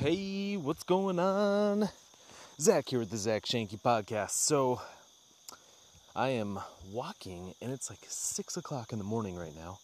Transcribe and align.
Hey, 0.00 0.58
what's 0.58 0.82
going 0.82 1.18
on? 1.18 1.88
Zach 2.60 2.90
here 2.90 2.98
with 2.98 3.10
the 3.10 3.16
Zach 3.16 3.44
Shanky 3.44 3.80
Podcast. 3.80 4.32
So, 4.32 4.80
I 6.14 6.28
am 6.28 6.60
walking, 6.92 7.54
and 7.62 7.72
it's 7.72 7.88
like 7.88 8.00
6 8.06 8.58
o'clock 8.58 8.92
in 8.92 8.98
the 8.98 9.04
morning 9.04 9.36
right 9.36 9.56
now 9.56 9.78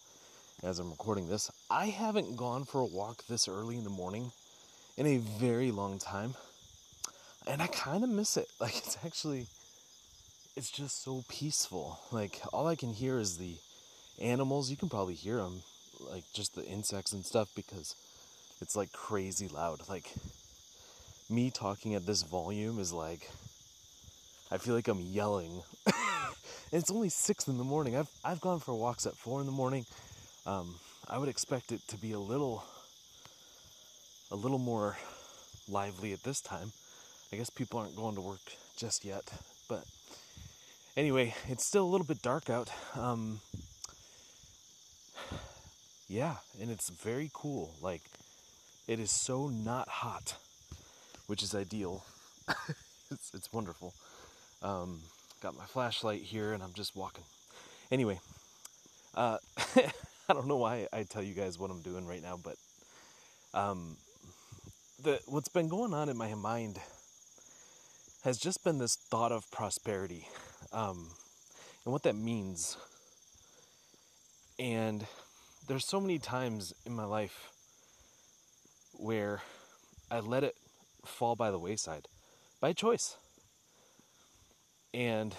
as 0.62 0.79
I'm 0.79 0.90
recording 0.90 1.29
this. 1.29 1.51
I 1.71 1.87
haven't 1.87 2.37
gone 2.37 2.67
for 2.67 2.83
a 2.83 2.85
walk 2.85 3.25
this 3.27 3.48
early 3.48 3.79
in 3.79 3.85
the 3.85 3.90
morning 3.90 4.33
in 4.98 5.06
a 5.06 5.17
very 5.17 5.71
long 5.71 5.98
time, 5.98 6.35
and 7.49 7.63
I 7.63 7.67
kind 7.69 8.04
of 8.04 8.10
miss 8.10 8.37
it. 8.37 8.49
Like, 8.60 8.76
it's 8.76 8.99
actually, 9.06 9.47
it's 10.56 10.71
just 10.71 11.03
so 11.03 11.24
peaceful. 11.29 11.99
Like, 12.13 12.38
all 12.53 12.67
I 12.67 12.76
can 12.76 12.92
hear 12.92 13.19
is 13.19 13.38
the 13.38 13.56
animals. 14.21 14.71
You 14.71 14.76
can 14.76 14.90
probably 14.90 15.15
hear 15.15 15.37
them, 15.37 15.63
like, 16.01 16.24
just 16.34 16.55
the 16.55 16.66
insects 16.66 17.15
and 17.15 17.24
stuff 17.24 17.48
because 17.56 17.95
it's 18.62 18.77
like 18.77 18.92
crazy 18.92 19.48
loud. 19.48 19.80
Like 19.88 20.10
me 21.28 21.50
talking 21.50 21.95
at 21.95 22.06
this 22.06 22.23
volume 22.23 22.78
is 22.78 22.92
like 22.92 23.28
I 24.50 24.59
feel 24.59 24.74
like 24.74 24.88
I'm 24.88 25.00
yelling. 25.00 25.62
and 25.86 25.95
it's 26.72 26.91
only 26.91 27.09
six 27.09 27.48
in 27.48 27.59
the 27.59 27.64
morning. 27.64 27.96
I've 27.96 28.10
I've 28.24 28.41
gone 28.41 28.60
for 28.60 28.74
walks 28.74 29.05
at 29.06 29.16
four 29.16 29.41
in 29.41 29.46
the 29.46 29.52
morning. 29.52 29.84
Um, 30.46 30.77
I 31.09 31.19
would 31.19 31.28
expect 31.28 31.72
it 31.72 31.80
to 31.88 31.96
be 31.96 32.12
a 32.12 32.19
little 32.19 32.64
a 34.30 34.36
little 34.36 34.59
more 34.59 34.97
lively 35.69 36.12
at 36.12 36.22
this 36.22 36.41
time. 36.41 36.72
I 37.33 37.36
guess 37.36 37.50
people 37.50 37.80
aren't 37.80 37.97
going 37.97 38.14
to 38.14 38.20
work 38.20 38.41
just 38.77 39.05
yet, 39.05 39.33
but 39.69 39.84
anyway, 40.97 41.34
it's 41.48 41.66
still 41.66 41.84
a 41.84 41.91
little 41.91 42.06
bit 42.06 42.22
dark 42.22 42.50
out. 42.50 42.70
Um, 42.94 43.41
yeah, 46.08 46.36
and 46.60 46.70
it's 46.70 46.91
very 46.91 47.30
cool. 47.33 47.74
Like 47.80 48.02
it 48.86 48.98
is 48.98 49.10
so 49.10 49.48
not 49.48 49.88
hot, 49.88 50.36
which 51.27 51.42
is 51.42 51.54
ideal. 51.54 52.04
it's, 53.11 53.33
it's 53.34 53.52
wonderful. 53.52 53.94
Um, 54.62 55.00
got 55.41 55.56
my 55.56 55.64
flashlight 55.64 56.22
here 56.22 56.52
and 56.52 56.62
I'm 56.62 56.72
just 56.72 56.97
walking. 56.97 57.25
Anyway, 57.91 58.20
uh, 59.14 59.38
I 60.28 60.33
don't 60.33 60.47
know 60.47 60.56
why 60.56 60.88
I 60.92 61.03
tell 61.03 61.22
you 61.22 61.34
guys 61.34 61.58
what 61.58 61.70
I'm 61.70 61.83
doing 61.83 62.06
right 62.06 62.22
now, 62.22 62.38
but 62.42 62.56
um, 63.55 63.97
the 65.03 65.20
what's 65.27 65.48
been 65.48 65.69
going 65.69 65.92
on 65.92 66.08
in 66.08 66.16
my 66.16 66.34
mind 66.34 66.78
has 68.25 68.38
just 68.38 68.64
been 68.64 68.78
this 68.78 68.97
thought 68.97 69.33
of 69.33 69.50
prosperity 69.50 70.28
um, 70.72 71.08
and 71.84 71.92
what 71.92 72.05
that 72.05 72.16
means. 72.16 72.77
And 74.58 75.06
there's 75.69 75.86
so 75.86 76.00
many 76.00 76.19
times 76.19 76.72
in 76.86 76.94
my 76.94 77.05
life 77.05 77.52
where 79.03 79.42
I 80.11 80.20
let 80.20 80.45
it 80.45 80.55
fall 81.05 81.34
by 81.34 81.50
the 81.50 81.58
wayside 81.58 82.06
by 82.61 82.72
choice. 82.72 83.17
And 84.94 85.34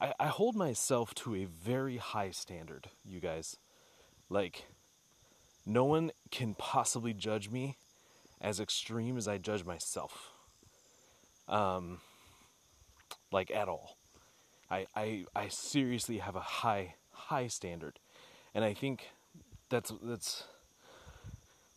I, 0.00 0.12
I 0.18 0.26
hold 0.26 0.56
myself 0.56 1.14
to 1.16 1.36
a 1.36 1.44
very 1.44 1.98
high 1.98 2.32
standard, 2.32 2.88
you 3.04 3.20
guys. 3.20 3.56
Like, 4.28 4.64
no 5.64 5.84
one 5.84 6.10
can 6.30 6.54
possibly 6.54 7.14
judge 7.14 7.50
me 7.50 7.76
as 8.40 8.58
extreme 8.58 9.16
as 9.16 9.28
I 9.28 9.38
judge 9.38 9.64
myself. 9.64 10.32
Um, 11.48 12.00
like 13.30 13.50
at 13.50 13.68
all. 13.68 13.96
I, 14.70 14.86
I 14.96 15.24
I 15.36 15.48
seriously 15.48 16.18
have 16.18 16.34
a 16.34 16.40
high 16.40 16.94
high 17.10 17.46
standard, 17.48 17.98
and 18.54 18.64
I 18.64 18.72
think 18.72 19.10
that's 19.68 19.92
that's 20.02 20.44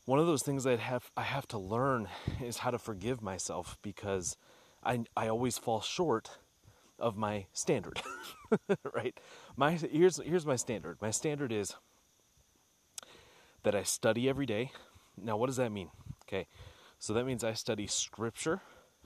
one 0.05 0.19
of 0.19 0.27
those 0.27 0.43
things 0.43 0.65
I 0.65 0.75
have 0.77 1.11
I 1.17 1.23
have 1.23 1.47
to 1.49 1.57
learn 1.57 2.07
is 2.41 2.59
how 2.59 2.71
to 2.71 2.79
forgive 2.79 3.21
myself 3.21 3.77
because 3.81 4.37
I 4.83 5.03
I 5.17 5.27
always 5.27 5.57
fall 5.57 5.81
short 5.81 6.37
of 6.99 7.17
my 7.17 7.47
standard. 7.53 8.01
right? 8.95 9.19
My 9.57 9.71
here's 9.71 10.17
here's 10.17 10.45
my 10.45 10.55
standard. 10.55 10.97
My 11.01 11.11
standard 11.11 11.51
is 11.51 11.75
that 13.63 13.75
I 13.75 13.83
study 13.83 14.29
every 14.29 14.45
day. 14.45 14.71
Now 15.17 15.37
what 15.37 15.47
does 15.47 15.57
that 15.57 15.71
mean? 15.71 15.89
Okay. 16.23 16.47
So 16.99 17.13
that 17.13 17.25
means 17.25 17.43
I 17.43 17.53
study 17.53 17.87
scripture. 17.87 18.61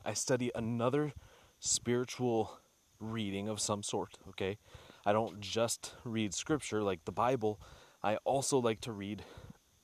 I 0.05 0.13
study 0.13 0.51
another 0.53 1.13
spiritual 1.59 2.59
reading 2.99 3.47
of 3.49 3.59
some 3.59 3.83
sort, 3.83 4.17
okay? 4.29 4.57
I 5.05 5.13
don't 5.13 5.41
just 5.41 5.95
read 6.03 6.33
scripture 6.33 6.81
like 6.81 7.05
the 7.05 7.11
Bible. 7.11 7.59
I 8.03 8.17
also 8.17 8.59
like 8.59 8.81
to 8.81 8.91
read, 8.91 9.23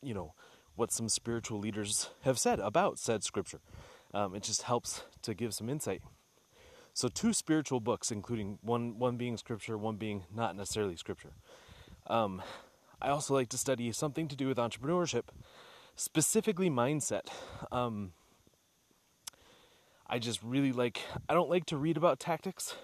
you 0.02 0.14
know, 0.14 0.34
what 0.75 0.91
some 0.91 1.09
spiritual 1.09 1.59
leaders 1.59 2.09
have 2.22 2.40
said 2.40 2.59
about 2.59 3.00
said 3.00 3.24
scripture. 3.24 3.59
Um, 4.13 4.36
it 4.36 4.44
just 4.44 4.63
helps 4.63 5.03
to 5.24 5.34
give 5.34 5.53
some 5.53 5.69
insight. 5.69 6.02
So, 6.94 7.09
two 7.09 7.34
spiritual 7.34 7.81
books, 7.81 8.12
including 8.12 8.59
one 8.62 8.97
one 8.97 9.18
being 9.18 9.35
scripture, 9.38 9.78
one 9.78 9.97
being 9.97 10.24
not 10.34 10.56
necessarily 10.56 10.96
scripture. 10.96 11.34
Um, 12.08 12.41
I 13.02 13.09
also 13.09 13.34
like 13.34 13.50
to 13.50 13.58
study 13.58 13.91
something 13.91 14.28
to 14.30 14.35
do 14.35 14.47
with 14.47 14.58
entrepreneurship, 14.58 15.24
specifically 15.96 16.69
mindset. 16.69 17.28
Um, 17.72 18.14
I 20.08 20.19
just 20.19 20.41
really 20.41 20.72
like. 20.72 21.02
I 21.28 21.34
don't 21.34 21.50
like 21.50 21.66
to 21.68 21.78
read 21.78 21.97
about 21.97 22.19
tactics. 22.19 22.75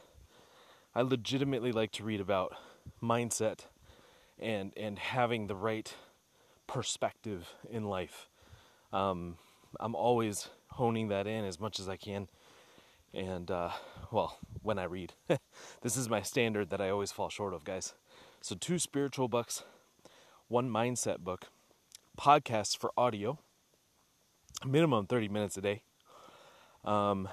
I 0.94 1.01
legitimately 1.03 1.72
like 1.72 1.91
to 1.94 2.03
read 2.03 2.19
about 2.19 2.53
mindset 3.01 3.68
and 4.38 4.74
and 4.75 5.00
having 5.00 5.47
the 5.47 5.56
right 5.56 5.94
perspective 6.68 7.54
in 7.70 7.86
life. 7.86 8.28
Um, 8.94 9.38
I'm 9.80 9.96
always 9.96 10.50
honing 10.72 11.10
that 11.10 11.28
in 11.28 11.46
as 11.46 11.60
much 11.60 11.80
as 11.80 11.88
I 11.88 11.98
can. 11.98 12.28
And, 13.14 13.52
uh, 13.52 13.72
well, 14.12 14.38
when 14.62 14.80
I 14.80 14.84
read, 14.86 15.14
this 15.82 15.98
is 15.98 16.10
my 16.10 16.22
standard 16.22 16.70
that 16.70 16.82
I 16.82 16.90
always 16.90 17.12
fall 17.12 17.30
short 17.30 17.54
of, 17.54 17.64
guys. 17.64 17.94
So, 18.42 18.56
two 18.56 18.80
spiritual 18.80 19.28
books, 19.28 19.64
one 20.48 20.70
mindset 20.70 21.20
book, 21.20 21.48
podcasts 22.18 22.78
for 22.78 22.92
audio, 22.98 23.40
minimum 24.66 25.08
30 25.08 25.28
minutes 25.28 25.58
a 25.58 25.62
day, 25.62 25.84
um, 26.86 27.28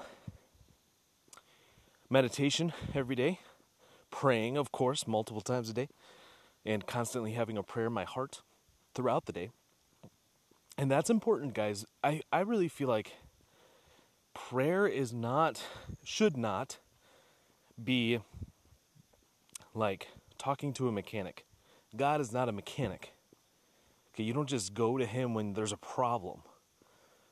meditation 2.09 2.73
every 2.93 3.15
day, 3.15 3.39
praying, 4.11 4.57
of 4.57 4.71
course, 4.71 5.07
multiple 5.07 5.41
times 5.41 5.69
a 5.69 5.73
day, 5.73 5.87
and 6.65 6.85
constantly 6.85 7.31
having 7.31 7.57
a 7.57 7.63
prayer 7.63 7.87
in 7.87 7.93
my 7.93 8.03
heart 8.03 8.41
throughout 8.93 9.25
the 9.25 9.33
day. 9.33 9.49
And 10.77 10.89
that's 10.89 11.09
important, 11.09 11.53
guys. 11.53 11.85
I, 12.03 12.21
I 12.31 12.39
really 12.39 12.67
feel 12.67 12.87
like 12.87 13.13
prayer 14.33 14.87
is 14.87 15.13
not, 15.13 15.61
should 16.03 16.37
not 16.37 16.77
be 17.81 18.19
like 19.73 20.07
talking 20.37 20.73
to 20.73 20.87
a 20.87 20.91
mechanic. 20.91 21.45
God 21.95 22.21
is 22.21 22.31
not 22.31 22.49
a 22.49 22.51
mechanic. 22.51 23.13
Okay, 24.13 24.23
you 24.23 24.33
don't 24.33 24.49
just 24.49 24.73
go 24.73 24.97
to 24.97 25.05
him 25.05 25.33
when 25.33 25.53
there's 25.53 25.71
a 25.71 25.77
problem. 25.77 26.41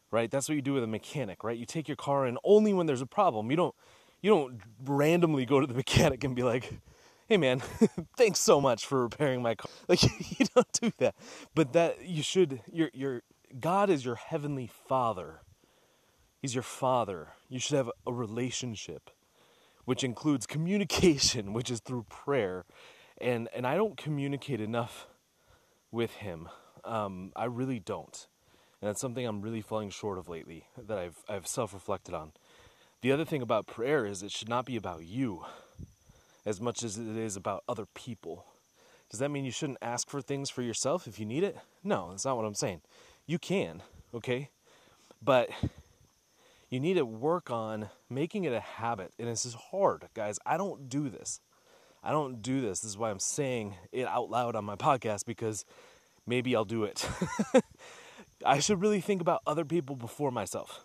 Right? 0.09 0.31
That's 0.31 0.47
what 0.47 0.56
you 0.56 0.62
do 0.62 0.73
with 0.73 0.84
a 0.84 0.88
mechanic, 0.88 1.44
right? 1.44 1.57
You 1.57 1.66
take 1.66 1.88
your 1.88 1.97
car 1.97 2.25
in 2.25 2.38
only 2.44 2.73
when 2.73 2.85
there's 2.85 3.01
a 3.01 3.06
problem. 3.06 3.51
You 3.51 3.57
don't 3.57 3.75
you 4.22 4.29
don't 4.29 4.62
randomly 4.84 5.46
go 5.46 5.59
to 5.59 5.67
the 5.67 5.73
mechanic 5.84 6.23
and 6.23 6.35
be 6.35 6.44
like, 6.44 6.79
hey 7.27 7.38
man, 7.38 7.59
thanks 8.17 8.39
so 8.39 8.59
much 8.61 8.85
for 8.85 9.03
repairing 9.03 9.41
my 9.41 9.55
car. 9.55 9.69
Like 9.88 10.03
you 10.39 10.45
don't 10.53 10.71
do 10.73 10.91
that. 10.97 11.15
But 11.55 11.73
that 11.73 12.05
you 12.05 12.23
should 12.23 12.61
your 12.71 12.89
your 12.93 13.21
God 13.59 13.89
is 13.89 14.03
your 14.03 14.15
heavenly 14.15 14.69
father. 14.88 15.41
He's 16.41 16.53
your 16.53 16.63
father. 16.63 17.29
You 17.49 17.59
should 17.59 17.77
have 17.77 17.91
a 18.05 18.13
relationship 18.13 19.09
which 19.85 20.03
includes 20.03 20.45
communication, 20.45 21.53
which 21.53 21.71
is 21.71 21.79
through 21.79 22.05
prayer. 22.09 22.66
And 23.19 23.49
and 23.55 23.66
I 23.66 23.75
don't 23.75 23.97
communicate 23.97 24.61
enough 24.61 25.07
with 25.91 26.16
him. 26.16 26.49
Um, 26.83 27.31
I 27.35 27.45
really 27.45 27.79
don't. 27.79 28.27
And 28.81 28.89
that's 28.89 29.01
something 29.01 29.25
I'm 29.25 29.41
really 29.41 29.61
falling 29.61 29.90
short 29.90 30.17
of 30.17 30.28
lately 30.29 30.67
that 30.78 30.97
I've 30.97 31.17
I've 31.29 31.47
self-reflected 31.47 32.13
on. 32.13 32.34
The 33.02 33.11
other 33.11 33.25
thing 33.25 33.41
about 33.41 33.67
prayer 33.67 34.05
is 34.05 34.23
it 34.23 34.31
should 34.31 34.49
not 34.49 34.66
be 34.66 34.75
about 34.75 35.05
you 35.05 35.46
as 36.47 36.61
much 36.61 36.82
as 36.82 36.97
it 36.97 37.17
is 37.17 37.35
about 37.35 37.61
other 37.67 37.85
people. 37.94 38.46
Does 39.11 39.20
that 39.20 39.29
mean 39.29 39.44
you 39.44 39.52
shouldn't 39.52 39.79
ask 39.82 40.09
for 40.09 40.22
things 40.22 40.49
for 40.49 40.61
yourself 40.61 41.05
if 41.05 41.20
you 41.20 41.26
need 41.26 41.44
it? 41.44 41.58
No, 41.84 42.09
that's 42.09 42.23
not 42.23 42.38
what 42.38 42.46
I'm 42.46 42.55
saying. 42.55 42.82
You 43.26 43.38
can, 43.38 43.84
okay? 44.14 44.49
But 45.22 45.49
you 46.70 46.79
need 46.79 46.94
to 46.94 47.05
work 47.05 47.52
on 47.52 47.90
making 48.09 48.46
it 48.46 48.53
a 48.53 48.61
habit. 48.61 49.11
And 49.20 49.28
this 49.28 49.46
is 49.46 49.55
hard, 49.72 50.08
guys. 50.14 50.40
I 50.46 50.55
don't 50.55 50.88
do 50.88 51.09
this. 51.09 51.41
I 52.02 52.11
don't 52.11 52.41
do 52.41 52.61
this. 52.61 52.79
This 52.79 52.91
is 52.91 52.97
why 52.97 53.11
I'm 53.11 53.20
saying 53.20 53.76
it 53.91 54.08
out 54.08 54.29
loud 54.29 54.55
on 54.55 54.64
my 54.64 54.78
podcast 54.78 55.26
because 55.26 55.66
maybe 56.26 56.55
I'll 56.55 56.64
do 56.64 56.85
it. 56.85 57.05
I 58.46 58.59
should 58.59 58.82
really 58.82 59.02
think 59.02 59.20
about 59.20 59.41
other 59.46 59.66
people 59.66 59.97
before 59.97 60.32
myself. 60.32 60.79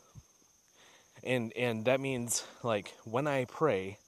And 1.22 1.52
and 1.56 1.84
that 1.84 2.00
means 2.00 2.42
like 2.64 2.92
when 3.04 3.28
I 3.28 3.44
pray, 3.44 3.98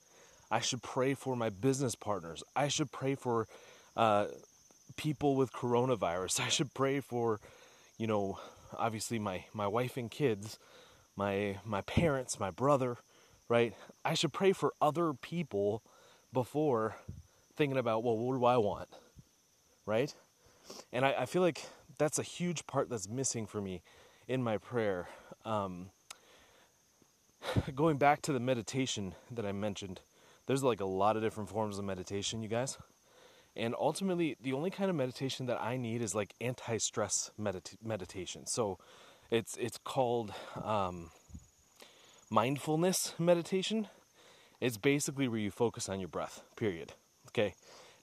I 0.54 0.60
should 0.60 0.82
pray 0.82 1.14
for 1.14 1.34
my 1.34 1.50
business 1.50 1.96
partners. 1.96 2.44
I 2.54 2.68
should 2.68 2.92
pray 2.92 3.16
for 3.16 3.48
uh, 3.96 4.26
people 4.94 5.34
with 5.34 5.52
coronavirus. 5.52 6.38
I 6.46 6.48
should 6.48 6.72
pray 6.72 7.00
for, 7.00 7.40
you 7.98 8.06
know, 8.06 8.38
obviously 8.78 9.18
my 9.18 9.46
my 9.52 9.66
wife 9.66 9.96
and 9.96 10.08
kids, 10.08 10.60
my 11.16 11.58
my 11.64 11.80
parents, 11.80 12.38
my 12.38 12.52
brother, 12.52 12.98
right? 13.48 13.74
I 14.04 14.14
should 14.14 14.32
pray 14.32 14.52
for 14.52 14.72
other 14.80 15.12
people 15.12 15.82
before 16.32 16.98
thinking 17.56 17.76
about, 17.76 18.04
well, 18.04 18.16
what 18.16 18.38
do 18.38 18.44
I 18.44 18.56
want? 18.56 18.88
Right? 19.86 20.14
And 20.92 21.04
I, 21.04 21.14
I 21.22 21.26
feel 21.26 21.42
like 21.42 21.66
that's 21.98 22.20
a 22.20 22.22
huge 22.22 22.68
part 22.68 22.88
that's 22.88 23.08
missing 23.08 23.46
for 23.48 23.60
me 23.60 23.82
in 24.28 24.40
my 24.40 24.58
prayer. 24.58 25.08
Um, 25.44 25.90
going 27.74 27.96
back 27.96 28.22
to 28.22 28.32
the 28.32 28.38
meditation 28.38 29.16
that 29.32 29.44
I 29.44 29.50
mentioned, 29.50 30.00
there's 30.46 30.62
like 30.62 30.80
a 30.80 30.86
lot 30.86 31.16
of 31.16 31.22
different 31.22 31.48
forms 31.48 31.78
of 31.78 31.84
meditation, 31.84 32.42
you 32.42 32.48
guys. 32.48 32.76
And 33.56 33.74
ultimately, 33.78 34.36
the 34.42 34.52
only 34.52 34.70
kind 34.70 34.90
of 34.90 34.96
meditation 34.96 35.46
that 35.46 35.62
I 35.62 35.76
need 35.76 36.02
is 36.02 36.14
like 36.14 36.34
anti-stress 36.40 37.30
medita- 37.40 37.76
meditation. 37.82 38.46
So, 38.46 38.78
it's 39.30 39.56
it's 39.56 39.78
called 39.78 40.32
um, 40.62 41.10
mindfulness 42.30 43.14
meditation. 43.18 43.88
It's 44.60 44.76
basically 44.76 45.28
where 45.28 45.38
you 45.38 45.50
focus 45.50 45.88
on 45.88 46.00
your 46.00 46.08
breath. 46.08 46.42
Period. 46.56 46.92
Okay. 47.28 47.54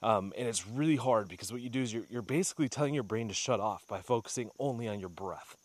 Um, 0.02 0.32
and 0.36 0.48
it's 0.48 0.66
really 0.66 0.96
hard 0.96 1.28
because 1.28 1.52
what 1.52 1.60
you 1.60 1.68
do 1.68 1.80
is 1.80 1.92
you're, 1.92 2.06
you're 2.10 2.22
basically 2.22 2.68
telling 2.68 2.92
your 2.92 3.04
brain 3.04 3.28
to 3.28 3.34
shut 3.34 3.60
off 3.60 3.86
by 3.86 4.00
focusing 4.00 4.50
only 4.58 4.88
on 4.88 4.98
your 4.98 5.08
breath. 5.08 5.56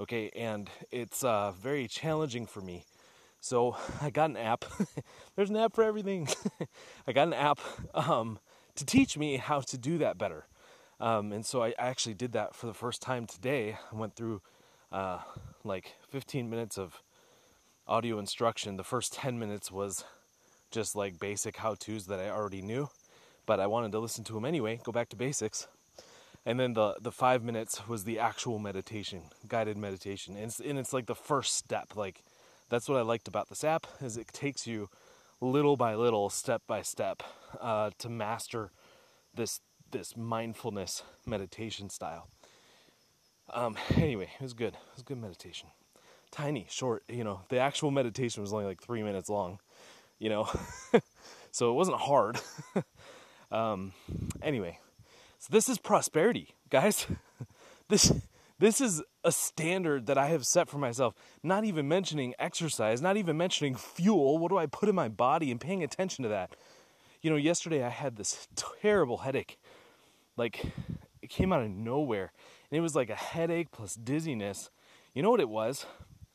Okay, 0.00 0.30
and 0.36 0.68
it's 0.90 1.24
uh, 1.24 1.52
very 1.52 1.86
challenging 1.88 2.46
for 2.46 2.60
me. 2.60 2.84
So 3.40 3.76
I 4.00 4.10
got 4.10 4.30
an 4.30 4.36
app. 4.36 4.64
There's 5.36 5.50
an 5.50 5.56
app 5.56 5.74
for 5.74 5.84
everything. 5.84 6.28
I 7.06 7.12
got 7.12 7.28
an 7.28 7.34
app 7.34 7.60
um, 7.94 8.38
to 8.76 8.84
teach 8.84 9.16
me 9.16 9.36
how 9.36 9.60
to 9.60 9.78
do 9.78 9.98
that 9.98 10.18
better. 10.18 10.46
Um, 10.98 11.32
and 11.32 11.44
so 11.44 11.62
I 11.62 11.74
actually 11.78 12.14
did 12.14 12.32
that 12.32 12.54
for 12.54 12.66
the 12.66 12.74
first 12.74 13.02
time 13.02 13.26
today. 13.26 13.76
I 13.92 13.96
went 13.96 14.16
through 14.16 14.40
uh, 14.90 15.18
like 15.64 15.94
15 16.08 16.48
minutes 16.48 16.78
of 16.78 17.02
audio 17.86 18.18
instruction. 18.18 18.76
The 18.76 18.84
first 18.84 19.12
10 19.12 19.38
minutes 19.38 19.70
was 19.70 20.04
just 20.70 20.96
like 20.96 21.20
basic 21.20 21.58
how 21.58 21.74
to's 21.74 22.06
that 22.06 22.18
I 22.18 22.30
already 22.30 22.62
knew, 22.62 22.88
but 23.44 23.60
I 23.60 23.66
wanted 23.66 23.92
to 23.92 23.98
listen 23.98 24.24
to 24.24 24.32
them 24.32 24.44
anyway, 24.44 24.80
go 24.82 24.92
back 24.92 25.08
to 25.10 25.16
basics. 25.16 25.68
And 26.44 26.60
then 26.60 26.74
the, 26.74 26.94
the 27.00 27.10
five 27.10 27.42
minutes 27.42 27.88
was 27.88 28.04
the 28.04 28.20
actual 28.20 28.58
meditation, 28.60 29.22
guided 29.48 29.76
meditation. 29.76 30.36
And 30.36 30.46
it's, 30.46 30.60
and 30.60 30.78
it's 30.78 30.92
like 30.92 31.06
the 31.06 31.14
first 31.14 31.56
step. 31.56 31.96
Like, 31.96 32.22
that's 32.68 32.88
what 32.88 32.98
I 32.98 33.02
liked 33.02 33.28
about 33.28 33.48
this 33.48 33.64
app 33.64 33.86
is 34.00 34.16
it 34.16 34.28
takes 34.28 34.66
you 34.66 34.88
little 35.40 35.76
by 35.76 35.94
little, 35.94 36.30
step 36.30 36.62
by 36.66 36.82
step, 36.82 37.22
uh, 37.60 37.90
to 37.98 38.08
master 38.08 38.70
this 39.34 39.60
this 39.92 40.16
mindfulness 40.16 41.04
meditation 41.24 41.88
style. 41.88 42.28
Um, 43.52 43.76
anyway, 43.96 44.30
it 44.40 44.42
was 44.42 44.52
good. 44.52 44.74
It 44.74 44.94
was 44.94 45.02
good 45.02 45.18
meditation. 45.18 45.68
Tiny, 46.32 46.66
short. 46.68 47.04
You 47.08 47.22
know, 47.22 47.42
the 47.48 47.58
actual 47.58 47.90
meditation 47.90 48.42
was 48.42 48.52
only 48.52 48.64
like 48.64 48.82
three 48.82 49.02
minutes 49.02 49.28
long. 49.28 49.60
You 50.18 50.30
know, 50.30 50.48
so 51.52 51.70
it 51.70 51.74
wasn't 51.74 51.98
hard. 51.98 52.40
um, 53.52 53.92
anyway, 54.42 54.80
so 55.38 55.48
this 55.50 55.68
is 55.68 55.78
prosperity, 55.78 56.54
guys. 56.70 57.06
this 57.88 58.12
this 58.58 58.80
is 58.80 59.02
a 59.22 59.32
standard 59.32 60.06
that 60.06 60.16
I 60.16 60.26
have 60.28 60.46
set 60.46 60.68
for 60.68 60.78
myself. 60.78 61.14
Not 61.42 61.64
even 61.64 61.88
mentioning 61.88 62.34
exercise, 62.38 63.02
not 63.02 63.16
even 63.16 63.36
mentioning 63.36 63.74
fuel. 63.74 64.38
What 64.38 64.50
do 64.50 64.56
I 64.56 64.66
put 64.66 64.88
in 64.88 64.94
my 64.94 65.08
body 65.08 65.50
and 65.50 65.60
paying 65.60 65.82
attention 65.82 66.22
to 66.22 66.28
that? 66.30 66.56
You 67.20 67.30
know, 67.30 67.36
yesterday 67.36 67.82
I 67.82 67.90
had 67.90 68.16
this 68.16 68.48
terrible 68.80 69.18
headache. 69.18 69.58
Like, 70.36 70.64
it 71.20 71.28
came 71.28 71.52
out 71.52 71.62
of 71.62 71.70
nowhere. 71.70 72.32
And 72.70 72.78
it 72.78 72.80
was 72.80 72.94
like 72.94 73.10
a 73.10 73.14
headache 73.14 73.70
plus 73.72 73.94
dizziness. 73.94 74.70
You 75.14 75.22
know 75.22 75.30
what 75.30 75.40
it 75.40 75.48
was? 75.48 75.86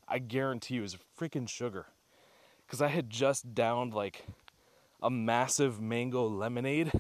I 0.08 0.20
guarantee 0.20 0.76
you 0.76 0.82
it 0.82 0.84
was 0.84 0.98
freaking 1.20 1.50
sugar. 1.50 1.88
Because 2.66 2.82
I 2.82 2.88
had 2.88 3.10
just 3.10 3.54
downed 3.54 3.94
like 3.94 4.26
a 5.02 5.10
massive 5.10 5.82
mango 5.82 6.28
lemonade, 6.28 6.92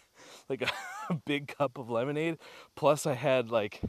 like 0.48 0.62
a, 0.62 0.70
a 1.10 1.14
big 1.14 1.54
cup 1.58 1.76
of 1.76 1.90
lemonade. 1.90 2.38
Plus, 2.74 3.04
I 3.06 3.14
had 3.14 3.50
like 3.50 3.82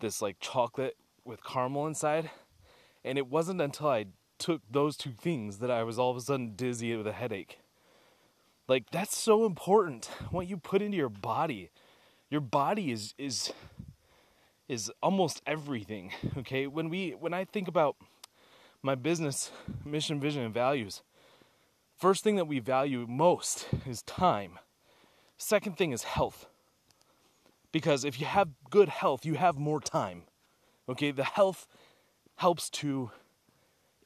this 0.00 0.22
like 0.22 0.36
chocolate 0.40 0.96
with 1.24 1.44
caramel 1.44 1.86
inside. 1.86 2.30
And 3.04 3.18
it 3.18 3.28
wasn't 3.28 3.60
until 3.60 3.88
I 3.88 4.06
took 4.38 4.62
those 4.70 4.96
two 4.96 5.12
things 5.12 5.58
that 5.58 5.70
I 5.70 5.82
was 5.82 5.98
all 5.98 6.10
of 6.10 6.16
a 6.16 6.20
sudden 6.20 6.54
dizzy 6.54 6.94
with 6.96 7.06
a 7.06 7.12
headache. 7.12 7.58
Like 8.68 8.90
that's 8.90 9.16
so 9.16 9.46
important. 9.46 10.06
What 10.30 10.48
you 10.48 10.56
put 10.56 10.82
into 10.82 10.96
your 10.96 11.08
body. 11.08 11.70
Your 12.30 12.40
body 12.40 12.90
is 12.90 13.14
is 13.18 13.52
is 14.68 14.90
almost 15.02 15.42
everything. 15.46 16.12
Okay? 16.38 16.66
When 16.66 16.88
we 16.88 17.10
when 17.10 17.32
I 17.32 17.44
think 17.44 17.68
about 17.68 17.96
my 18.82 18.94
business 18.94 19.50
mission, 19.84 20.20
vision 20.20 20.42
and 20.42 20.54
values, 20.54 21.02
first 21.96 22.24
thing 22.24 22.36
that 22.36 22.46
we 22.46 22.58
value 22.58 23.06
most 23.08 23.68
is 23.86 24.02
time. 24.02 24.58
Second 25.38 25.76
thing 25.76 25.92
is 25.92 26.02
health. 26.04 26.46
Because 27.72 28.04
if 28.04 28.20
you 28.20 28.26
have 28.26 28.48
good 28.70 28.88
health, 28.88 29.24
you 29.24 29.34
have 29.34 29.56
more 29.56 29.80
time. 29.80 30.22
Okay, 30.88 31.10
the 31.10 31.24
health 31.24 31.66
helps 32.36 32.70
to 32.70 33.10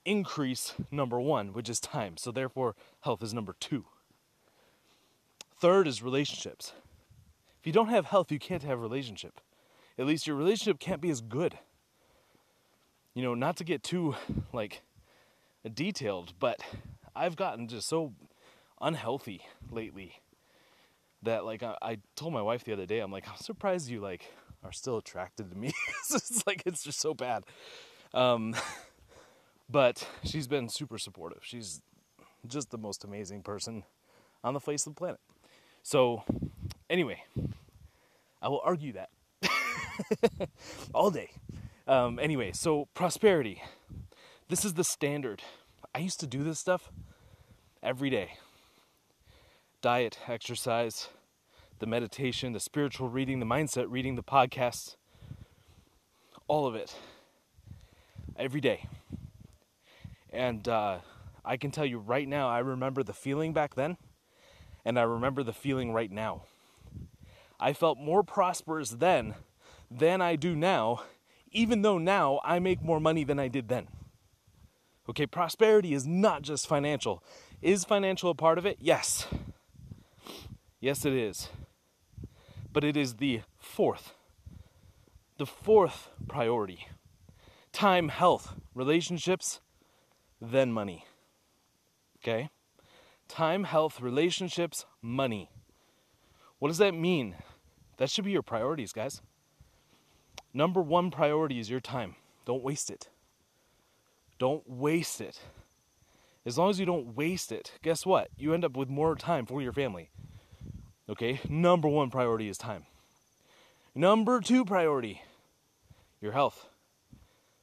increase 0.04 0.74
number 0.90 1.20
one, 1.20 1.52
which 1.52 1.68
is 1.68 1.80
time. 1.80 2.16
So 2.16 2.32
therefore, 2.32 2.74
health 3.00 3.22
is 3.22 3.34
number 3.34 3.54
two. 3.58 3.84
Third 5.56 5.86
is 5.86 6.02
relationships. 6.02 6.72
If 7.60 7.66
you 7.66 7.72
don't 7.72 7.88
have 7.88 8.06
health, 8.06 8.32
you 8.32 8.38
can't 8.38 8.62
have 8.62 8.80
relationship. 8.80 9.40
At 9.98 10.06
least 10.06 10.26
your 10.26 10.36
relationship 10.36 10.78
can't 10.78 11.02
be 11.02 11.10
as 11.10 11.20
good. 11.20 11.58
You 13.14 13.22
know, 13.22 13.34
not 13.34 13.56
to 13.58 13.64
get 13.64 13.82
too 13.82 14.14
like 14.52 14.82
detailed, 15.74 16.32
but 16.40 16.60
I've 17.14 17.36
gotten 17.36 17.68
just 17.68 17.88
so 17.88 18.14
unhealthy 18.80 19.42
lately 19.70 20.22
that 21.22 21.44
like 21.44 21.62
I, 21.62 21.76
I, 21.82 21.98
told 22.16 22.32
my 22.32 22.42
wife 22.42 22.64
the 22.64 22.72
other 22.72 22.86
day, 22.86 23.00
I'm 23.00 23.12
like, 23.12 23.28
I'm 23.28 23.36
surprised 23.36 23.88
you 23.88 24.00
like 24.00 24.32
are 24.64 24.72
still 24.72 24.96
attracted 24.96 25.50
to 25.50 25.56
me. 25.56 25.72
it's 26.10 26.46
like 26.46 26.62
it's 26.66 26.82
just 26.82 27.00
so 27.00 27.14
bad. 27.14 27.44
Um, 28.14 28.54
but 29.70 30.06
she's 30.24 30.46
been 30.46 30.68
super 30.68 30.98
supportive. 30.98 31.40
She's 31.42 31.80
just 32.46 32.70
the 32.70 32.78
most 32.78 33.04
amazing 33.04 33.42
person 33.42 33.84
on 34.42 34.54
the 34.54 34.60
face 34.60 34.86
of 34.86 34.94
the 34.94 34.98
planet. 34.98 35.20
So, 35.82 36.24
anyway, 36.88 37.22
I 38.42 38.48
will 38.48 38.60
argue 38.64 38.92
that 38.94 39.10
all 40.94 41.10
day. 41.10 41.30
Um, 41.86 42.18
anyway, 42.18 42.52
so 42.52 42.88
prosperity. 42.94 43.62
This 44.48 44.64
is 44.64 44.74
the 44.74 44.84
standard. 44.84 45.42
I 45.94 46.00
used 46.00 46.20
to 46.20 46.26
do 46.26 46.42
this 46.42 46.58
stuff 46.58 46.90
every 47.82 48.10
day 48.10 48.32
diet, 49.80 50.18
exercise, 50.28 51.08
the 51.80 51.86
meditation, 51.86 52.52
the 52.52 52.60
spiritual 52.60 53.08
reading, 53.08 53.40
the 53.40 53.46
mindset 53.46 53.86
reading, 53.88 54.14
the 54.14 54.22
podcasts, 54.22 54.96
all 56.46 56.66
of 56.66 56.74
it 56.74 56.94
every 58.36 58.60
day. 58.60 58.86
And 60.32 60.68
uh, 60.68 60.98
I 61.44 61.56
can 61.56 61.70
tell 61.70 61.86
you 61.86 61.98
right 61.98 62.28
now, 62.28 62.48
I 62.48 62.60
remember 62.60 63.02
the 63.02 63.12
feeling 63.12 63.52
back 63.52 63.74
then, 63.74 63.96
and 64.84 64.98
I 64.98 65.02
remember 65.02 65.42
the 65.42 65.52
feeling 65.52 65.92
right 65.92 66.10
now. 66.10 66.42
I 67.58 67.72
felt 67.72 67.98
more 67.98 68.22
prosperous 68.22 68.90
then 68.90 69.34
than 69.90 70.20
I 70.20 70.36
do 70.36 70.54
now, 70.54 71.02
even 71.50 71.82
though 71.82 71.98
now 71.98 72.40
I 72.44 72.58
make 72.58 72.82
more 72.82 73.00
money 73.00 73.24
than 73.24 73.38
I 73.38 73.48
did 73.48 73.68
then. 73.68 73.88
Okay, 75.08 75.26
prosperity 75.26 75.94
is 75.94 76.06
not 76.06 76.42
just 76.42 76.66
financial. 76.66 77.24
Is 77.60 77.84
financial 77.84 78.30
a 78.30 78.34
part 78.34 78.58
of 78.58 78.66
it? 78.66 78.76
Yes. 78.80 79.26
Yes, 80.78 81.04
it 81.04 81.12
is. 81.12 81.48
But 82.72 82.84
it 82.84 82.96
is 82.96 83.14
the 83.14 83.42
fourth. 83.58 84.14
The 85.38 85.46
fourth 85.46 86.10
priority 86.28 86.86
time, 87.72 88.08
health, 88.08 88.54
relationships, 88.74 89.60
then 90.40 90.72
money. 90.72 91.06
Okay? 92.18 92.50
Time, 93.28 93.64
health, 93.64 94.00
relationships, 94.00 94.86
money. 95.00 95.50
What 96.58 96.68
does 96.68 96.78
that 96.78 96.94
mean? 96.94 97.36
That 97.96 98.10
should 98.10 98.24
be 98.24 98.32
your 98.32 98.42
priorities, 98.42 98.92
guys. 98.92 99.22
Number 100.52 100.82
one 100.82 101.10
priority 101.10 101.60
is 101.60 101.70
your 101.70 101.80
time. 101.80 102.16
Don't 102.44 102.62
waste 102.62 102.90
it. 102.90 103.08
Don't 104.38 104.68
waste 104.68 105.20
it. 105.20 105.38
As 106.44 106.58
long 106.58 106.70
as 106.70 106.80
you 106.80 106.86
don't 106.86 107.14
waste 107.14 107.52
it, 107.52 107.72
guess 107.82 108.04
what? 108.04 108.28
You 108.36 108.54
end 108.54 108.64
up 108.64 108.76
with 108.76 108.88
more 108.88 109.14
time 109.14 109.46
for 109.46 109.62
your 109.62 109.72
family. 109.72 110.10
Okay, 111.10 111.40
number 111.48 111.88
one 111.88 112.08
priority 112.08 112.48
is 112.48 112.56
time. 112.56 112.86
Number 113.96 114.40
two 114.40 114.64
priority, 114.64 115.22
your 116.20 116.30
health. 116.30 116.66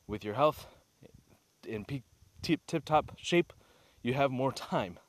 With 0.05 0.25
your 0.25 0.33
health 0.33 0.67
in 1.65 1.85
peak 1.85 2.03
tip 2.41 2.59
tip 2.67 2.83
top 2.83 3.13
shape, 3.17 3.53
you 4.01 4.13
have 4.15 4.31
more 4.31 4.51
time. 4.51 4.99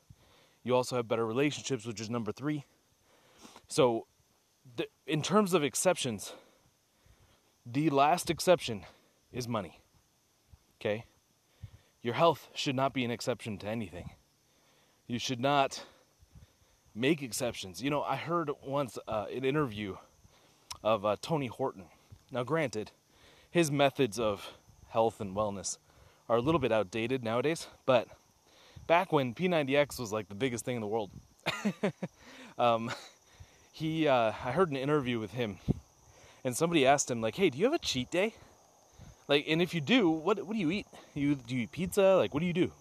You 0.63 0.73
also 0.73 0.95
have 0.95 1.07
better 1.07 1.25
relationships, 1.25 1.85
which 1.85 1.99
is 1.99 2.09
number 2.09 2.31
three. 2.31 2.63
So, 3.67 4.07
in 5.05 5.21
terms 5.21 5.53
of 5.53 5.63
exceptions, 5.63 6.33
The 7.65 7.89
last 7.89 8.29
exception 8.29 8.85
is 9.31 9.47
money. 9.47 9.79
Okay? 10.79 11.05
Your 12.01 12.15
health 12.15 12.47
should 12.53 12.75
not 12.75 12.93
be 12.93 13.03
an 13.05 13.11
exception 13.11 13.57
to 13.59 13.67
anything. 13.67 14.11
You 15.07 15.19
should 15.19 15.39
not 15.39 15.83
make 16.99 17.21
exceptions. 17.23 17.81
You 17.81 17.89
know, 17.89 18.03
I 18.03 18.15
heard 18.15 18.51
once 18.65 18.97
uh, 19.07 19.25
an 19.33 19.45
interview 19.45 19.95
of 20.83 21.05
uh, 21.05 21.15
Tony 21.21 21.47
Horton. 21.47 21.85
Now, 22.31 22.43
granted, 22.43 22.91
his 23.49 23.71
methods 23.71 24.19
of 24.19 24.53
health 24.89 25.21
and 25.21 25.35
wellness 25.35 25.77
are 26.27 26.37
a 26.37 26.41
little 26.41 26.59
bit 26.59 26.71
outdated 26.71 27.23
nowadays, 27.23 27.67
but 27.85 28.07
back 28.87 29.11
when 29.11 29.33
P90X 29.33 29.99
was 29.99 30.11
like 30.11 30.29
the 30.29 30.35
biggest 30.35 30.65
thing 30.65 30.75
in 30.75 30.81
the 30.81 30.87
world, 30.87 31.09
um, 32.59 32.91
he, 33.71 34.07
uh, 34.07 34.33
I 34.43 34.51
heard 34.51 34.69
an 34.69 34.75
interview 34.75 35.19
with 35.19 35.31
him, 35.31 35.57
and 36.43 36.55
somebody 36.55 36.85
asked 36.85 37.09
him 37.09 37.21
like, 37.21 37.35
"Hey, 37.35 37.49
do 37.49 37.57
you 37.57 37.65
have 37.65 37.73
a 37.73 37.79
cheat 37.79 38.11
day?" 38.11 38.35
Like, 39.27 39.45
and 39.47 39.61
if 39.61 39.73
you 39.73 39.81
do, 39.81 40.09
what 40.09 40.43
what 40.45 40.53
do 40.53 40.59
you 40.59 40.69
eat? 40.71 40.87
You 41.15 41.35
do 41.35 41.55
you 41.55 41.63
eat 41.63 41.71
pizza? 41.71 42.15
Like, 42.15 42.33
what 42.33 42.41
do 42.41 42.45
you 42.45 42.53
do? 42.53 42.71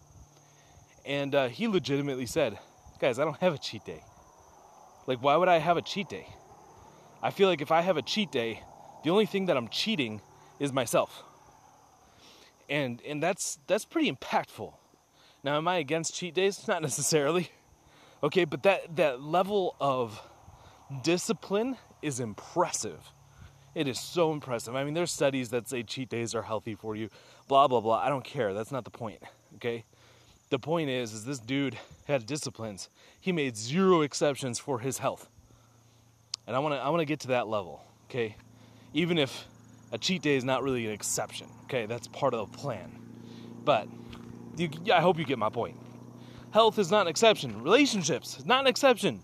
And 1.06 1.34
uh, 1.34 1.48
he 1.48 1.68
legitimately 1.68 2.26
said, 2.26 2.58
"Guys, 2.98 3.18
I 3.18 3.24
don't 3.24 3.38
have 3.38 3.54
a 3.54 3.58
cheat 3.58 3.84
day. 3.84 4.02
Like, 5.08 5.22
why 5.22 5.36
would 5.36 5.48
I 5.48 5.56
have 5.56 5.78
a 5.78 5.82
cheat 5.82 6.10
day? 6.10 6.28
I 7.22 7.30
feel 7.30 7.48
like 7.48 7.62
if 7.62 7.72
I 7.72 7.80
have 7.80 7.96
a 7.96 8.02
cheat 8.02 8.30
day, 8.30 8.62
the 9.04 9.10
only 9.10 9.24
thing 9.24 9.46
that 9.46 9.56
I'm 9.56 9.68
cheating 9.68 10.20
is 10.60 10.70
myself. 10.70 11.22
And 12.68 13.00
and 13.08 13.22
that's 13.22 13.58
that's 13.66 13.86
pretty 13.86 14.12
impactful. 14.12 14.74
Now, 15.42 15.56
am 15.56 15.66
I 15.66 15.78
against 15.78 16.14
cheat 16.14 16.34
days? 16.34 16.68
Not 16.68 16.82
necessarily. 16.82 17.50
Okay, 18.22 18.44
but 18.44 18.62
that 18.64 18.96
that 18.96 19.22
level 19.22 19.76
of 19.80 20.20
discipline 21.02 21.78
is 22.02 22.20
impressive. 22.20 23.00
It 23.74 23.88
is 23.88 23.98
so 23.98 24.30
impressive. 24.32 24.76
I 24.76 24.84
mean, 24.84 24.92
there's 24.92 25.10
studies 25.10 25.48
that 25.50 25.70
say 25.70 25.84
cheat 25.84 26.10
days 26.10 26.34
are 26.34 26.42
healthy 26.42 26.74
for 26.74 26.94
you, 26.94 27.08
blah 27.48 27.66
blah 27.66 27.80
blah. 27.80 27.96
I 27.96 28.10
don't 28.10 28.24
care. 28.24 28.52
That's 28.52 28.72
not 28.72 28.84
the 28.84 28.90
point. 28.90 29.22
Okay? 29.54 29.86
The 30.50 30.58
point 30.58 30.88
is 30.88 31.12
is 31.12 31.24
this 31.24 31.38
dude 31.38 31.76
had 32.06 32.26
disciplines. 32.26 32.88
He 33.20 33.32
made 33.32 33.56
zero 33.56 34.00
exceptions 34.00 34.58
for 34.58 34.78
his 34.78 34.98
health. 34.98 35.28
And 36.46 36.56
I 36.56 36.58
want 36.60 36.74
to 36.74 36.78
I 36.78 36.88
want 36.88 37.00
to 37.00 37.04
get 37.04 37.20
to 37.20 37.28
that 37.28 37.48
level, 37.48 37.82
okay? 38.08 38.36
Even 38.94 39.18
if 39.18 39.46
a 39.92 39.98
cheat 39.98 40.22
day 40.22 40.36
is 40.36 40.44
not 40.44 40.62
really 40.62 40.86
an 40.86 40.92
exception, 40.92 41.48
okay? 41.64 41.86
That's 41.86 42.08
part 42.08 42.32
of 42.34 42.50
the 42.50 42.58
plan. 42.58 42.90
But 43.64 43.88
you, 44.56 44.70
I 44.92 45.00
hope 45.00 45.18
you 45.18 45.24
get 45.24 45.38
my 45.38 45.50
point. 45.50 45.76
Health 46.50 46.78
is 46.78 46.90
not 46.90 47.02
an 47.02 47.08
exception. 47.08 47.62
Relationships 47.62 48.38
is 48.38 48.46
not 48.46 48.60
an 48.60 48.66
exception. 48.66 49.20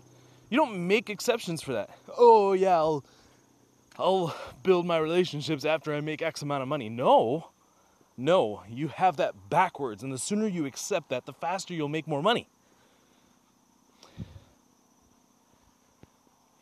You 0.49 0.57
don't 0.57 0.87
make 0.87 1.09
exceptions 1.09 1.61
for 1.63 1.73
that. 1.73 1.89
Oh 2.15 2.53
yeah, 2.53 2.75
I'll 2.75 3.03
I'll 3.97 4.35
build 4.61 4.85
my 4.85 4.97
relationships 4.97 5.65
after 5.65 5.93
I 5.93 6.01
make 6.01 6.21
X 6.21 6.43
amount 6.43 6.61
of 6.61 6.67
money. 6.67 6.89
No. 6.89 7.49
No, 8.17 8.63
you 8.69 8.87
have 8.87 9.17
that 9.17 9.49
backwards 9.49 10.03
and 10.03 10.11
the 10.11 10.17
sooner 10.17 10.47
you 10.47 10.65
accept 10.65 11.09
that, 11.09 11.25
the 11.25 11.33
faster 11.33 11.73
you'll 11.73 11.89
make 11.89 12.07
more 12.07 12.21
money. 12.21 12.47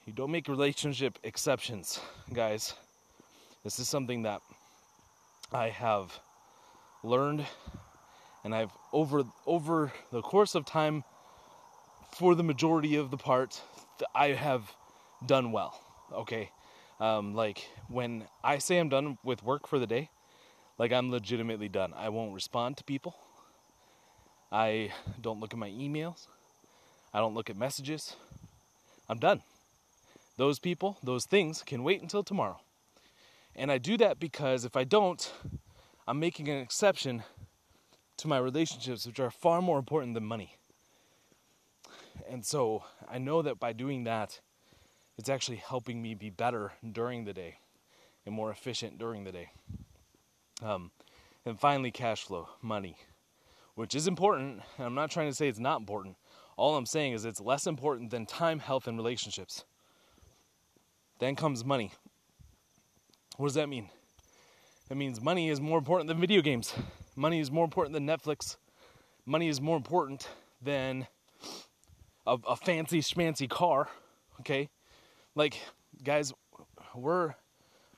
You 0.05 0.13
don't 0.13 0.31
make 0.31 0.47
relationship 0.47 1.17
exceptions, 1.23 1.99
guys. 2.33 2.73
This 3.63 3.79
is 3.79 3.87
something 3.87 4.23
that 4.23 4.41
I 5.51 5.69
have 5.69 6.19
learned 7.03 7.45
and 8.43 8.53
I've 8.53 8.71
over 8.91 9.23
over 9.45 9.93
the 10.11 10.21
course 10.21 10.55
of 10.55 10.65
time 10.65 11.03
for 12.11 12.35
the 12.35 12.43
majority 12.43 12.95
of 12.95 13.11
the 13.11 13.17
part 13.17 13.61
I 14.13 14.29
have 14.29 14.73
done 15.25 15.51
well. 15.51 15.79
Okay? 16.11 16.49
Um, 16.99 17.33
like 17.33 17.67
when 17.87 18.25
I 18.43 18.57
say 18.57 18.79
I'm 18.79 18.89
done 18.89 19.17
with 19.23 19.43
work 19.43 19.67
for 19.67 19.79
the 19.79 19.87
day, 19.87 20.09
like 20.77 20.91
I'm 20.91 21.11
legitimately 21.11 21.69
done. 21.69 21.93
I 21.95 22.09
won't 22.09 22.33
respond 22.33 22.77
to 22.77 22.83
people. 22.83 23.15
I 24.51 24.91
don't 25.21 25.39
look 25.39 25.53
at 25.53 25.59
my 25.59 25.69
emails. 25.69 26.27
I 27.13 27.19
don't 27.19 27.33
look 27.33 27.49
at 27.49 27.57
messages. 27.57 28.15
I'm 29.09 29.19
done. 29.19 29.41
Those 30.37 30.59
people, 30.59 30.97
those 31.03 31.25
things 31.25 31.63
can 31.63 31.83
wait 31.83 32.01
until 32.01 32.23
tomorrow. 32.23 32.59
And 33.55 33.71
I 33.71 33.77
do 33.77 33.97
that 33.97 34.19
because 34.19 34.65
if 34.65 34.75
I 34.75 34.83
don't, 34.83 35.31
I'm 36.07 36.19
making 36.19 36.49
an 36.49 36.57
exception 36.57 37.23
to 38.17 38.27
my 38.27 38.37
relationships, 38.37 39.05
which 39.05 39.19
are 39.19 39.29
far 39.29 39.61
more 39.61 39.77
important 39.77 40.15
than 40.15 40.25
money. 40.25 40.57
And 42.29 42.45
so 42.45 42.83
I 43.09 43.17
know 43.17 43.41
that 43.41 43.59
by 43.59 43.73
doing 43.73 44.05
that, 44.05 44.39
it's 45.17 45.29
actually 45.29 45.57
helping 45.57 46.01
me 46.01 46.15
be 46.15 46.29
better 46.29 46.73
during 46.91 47.25
the 47.25 47.33
day 47.33 47.59
and 48.25 48.33
more 48.33 48.51
efficient 48.51 48.97
during 48.97 49.23
the 49.23 49.31
day. 49.31 49.51
Um, 50.63 50.91
and 51.45 51.59
finally, 51.59 51.91
cash 51.91 52.23
flow, 52.23 52.47
money, 52.61 52.95
which 53.75 53.93
is 53.95 54.07
important. 54.07 54.61
I'm 54.79 54.95
not 54.95 55.11
trying 55.11 55.29
to 55.29 55.35
say 55.35 55.49
it's 55.49 55.59
not 55.59 55.81
important. 55.81 56.15
All 56.55 56.77
I'm 56.77 56.85
saying 56.85 57.13
is 57.13 57.25
it's 57.25 57.41
less 57.41 57.67
important 57.67 58.11
than 58.11 58.25
time, 58.25 58.59
health, 58.59 58.87
and 58.87 58.97
relationships. 58.97 59.65
Then 61.19 61.35
comes 61.35 61.65
money. 61.65 61.91
What 63.37 63.47
does 63.47 63.55
that 63.55 63.67
mean? 63.67 63.89
It 64.89 64.95
means 64.95 65.19
money 65.21 65.49
is 65.49 65.59
more 65.59 65.77
important 65.77 66.07
than 66.07 66.19
video 66.19 66.41
games. 66.41 66.73
Money 67.15 67.39
is 67.39 67.51
more 67.51 67.65
important 67.65 67.93
than 67.93 68.07
Netflix. 68.07 68.57
Money 69.25 69.47
is 69.47 69.59
more 69.59 69.75
important 69.75 70.29
than 70.61 71.07
a, 72.25 72.37
a 72.47 72.55
fancy 72.55 73.01
schmancy 73.01 73.49
car. 73.49 73.89
Okay, 74.39 74.69
like 75.35 75.59
guys, 76.03 76.33
we're 76.95 77.35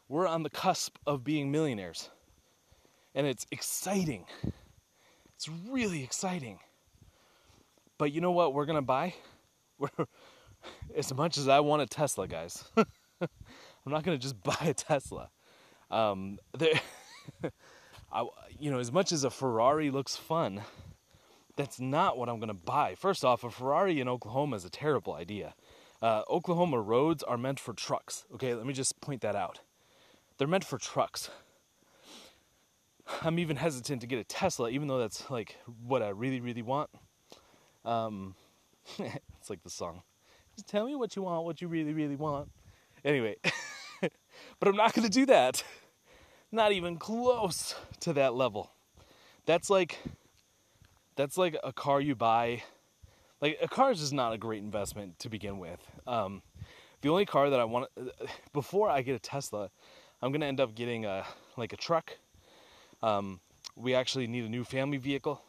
we're 0.08 0.28
on 0.28 0.44
the 0.44 0.50
cusp 0.50 0.98
of 1.08 1.24
being 1.24 1.52
millionaires, 1.52 2.10
and 3.16 3.26
it's 3.26 3.48
exciting. 3.50 4.26
It's 5.36 5.50
really 5.70 6.04
exciting. 6.04 6.60
But 7.98 8.12
you 8.12 8.22
know 8.22 8.32
what 8.32 8.54
we're 8.54 8.66
gonna 8.66 8.82
buy? 8.82 9.16
We're, 9.78 9.90
as 10.96 11.14
much 11.14 11.38
as 11.38 11.50
I 11.50 11.60
want 11.60 11.82
a 11.82 11.86
Tesla, 11.86 12.28
guys. 12.28 12.64
I'm 12.78 13.28
not 13.92 14.04
gonna 14.04 14.18
just 14.18 14.42
buy 14.44 14.58
a 14.62 14.74
Tesla. 14.74 15.30
Um, 15.90 16.40
I, 18.12 18.26
you 18.60 18.72
know, 18.72 18.80
as 18.80 18.92
much 18.92 19.12
as 19.12 19.24
a 19.24 19.30
Ferrari 19.30 19.92
looks 19.92 20.16
fun, 20.16 20.62
that's 21.56 21.80
not 21.80 22.18
what 22.18 22.30
I'm 22.30 22.40
gonna 22.40 22.54
buy. 22.54 22.96
First 22.96 23.24
off, 23.24 23.44
a 23.44 23.50
Ferrari 23.50 24.00
in 24.00 24.08
Oklahoma 24.08 24.58
is 24.58 24.66
a 24.66 24.70
terrible 24.70 25.14
idea. 25.14 25.56
Uh, 26.02 26.24
Oklahoma 26.30 26.82
roads 26.82 27.24
are 27.24 27.38
meant 27.38 27.60
for 27.60 27.74
trucks. 27.74 28.26
Okay, 28.34 28.54
let 28.54 28.66
me 28.66 28.74
just 28.74 29.00
point 29.00 29.22
that 29.22 29.36
out. 29.36 29.62
They're 30.38 30.48
meant 30.48 30.66
for 30.66 30.78
trucks. 30.78 31.30
I'm 33.22 33.40
even 33.40 33.58
hesitant 33.58 34.02
to 34.02 34.08
get 34.08 34.20
a 34.20 34.24
Tesla, 34.24 34.70
even 34.70 34.88
though 34.88 35.00
that's 35.00 35.30
like 35.30 35.58
what 35.86 36.02
I 36.02 36.10
really, 36.10 36.40
really 36.40 36.62
want. 36.62 36.90
Um, 37.84 38.36
it's 38.98 39.50
like 39.50 39.64
the 39.64 39.70
song. 39.70 40.02
Just 40.56 40.68
tell 40.68 40.86
me 40.86 40.96
what 40.96 41.16
you 41.16 41.24
want, 41.24 41.46
what 41.46 41.62
you 41.62 41.68
really, 41.68 41.94
really 41.94 42.16
want. 42.16 42.50
Anyway, 43.04 43.36
but 44.02 44.68
I'm 44.68 44.76
not 44.76 44.94
going 44.94 45.06
to 45.06 45.12
do 45.12 45.26
that. 45.28 45.64
Not 46.52 46.72
even 46.72 46.98
close 46.98 47.76
to 48.02 48.14
that 48.14 48.34
level. 48.34 48.72
That's 49.46 49.70
like 49.70 50.00
that's 51.16 51.38
like 51.38 51.56
a 51.64 51.72
car 51.72 52.02
you 52.02 52.16
buy. 52.16 52.64
Like 53.42 53.58
a 53.62 53.68
car 53.68 53.92
is 53.92 54.00
just 54.00 54.14
not 54.14 54.34
a 54.34 54.38
great 54.38 54.64
investment 54.64 55.20
to 55.20 55.30
begin 55.30 55.60
with. 55.60 55.80
Um, 56.08 56.42
the 57.02 57.10
only 57.10 57.26
car 57.26 57.50
that 57.50 57.60
I 57.60 57.66
want 57.66 57.90
before 58.54 58.90
I 58.90 59.02
get 59.02 59.16
a 59.16 59.20
Tesla, 59.20 59.70
I'm 60.22 60.32
gonna 60.32 60.46
end 60.46 60.60
up 60.60 60.74
getting 60.74 61.06
a 61.06 61.26
like 61.58 61.74
a 61.74 61.78
truck. 61.78 62.18
Um, 63.06 63.40
we 63.76 63.94
actually 63.94 64.26
need 64.26 64.46
a 64.46 64.50
new 64.50 64.64
family 64.64 64.98
vehicle, 64.98 65.40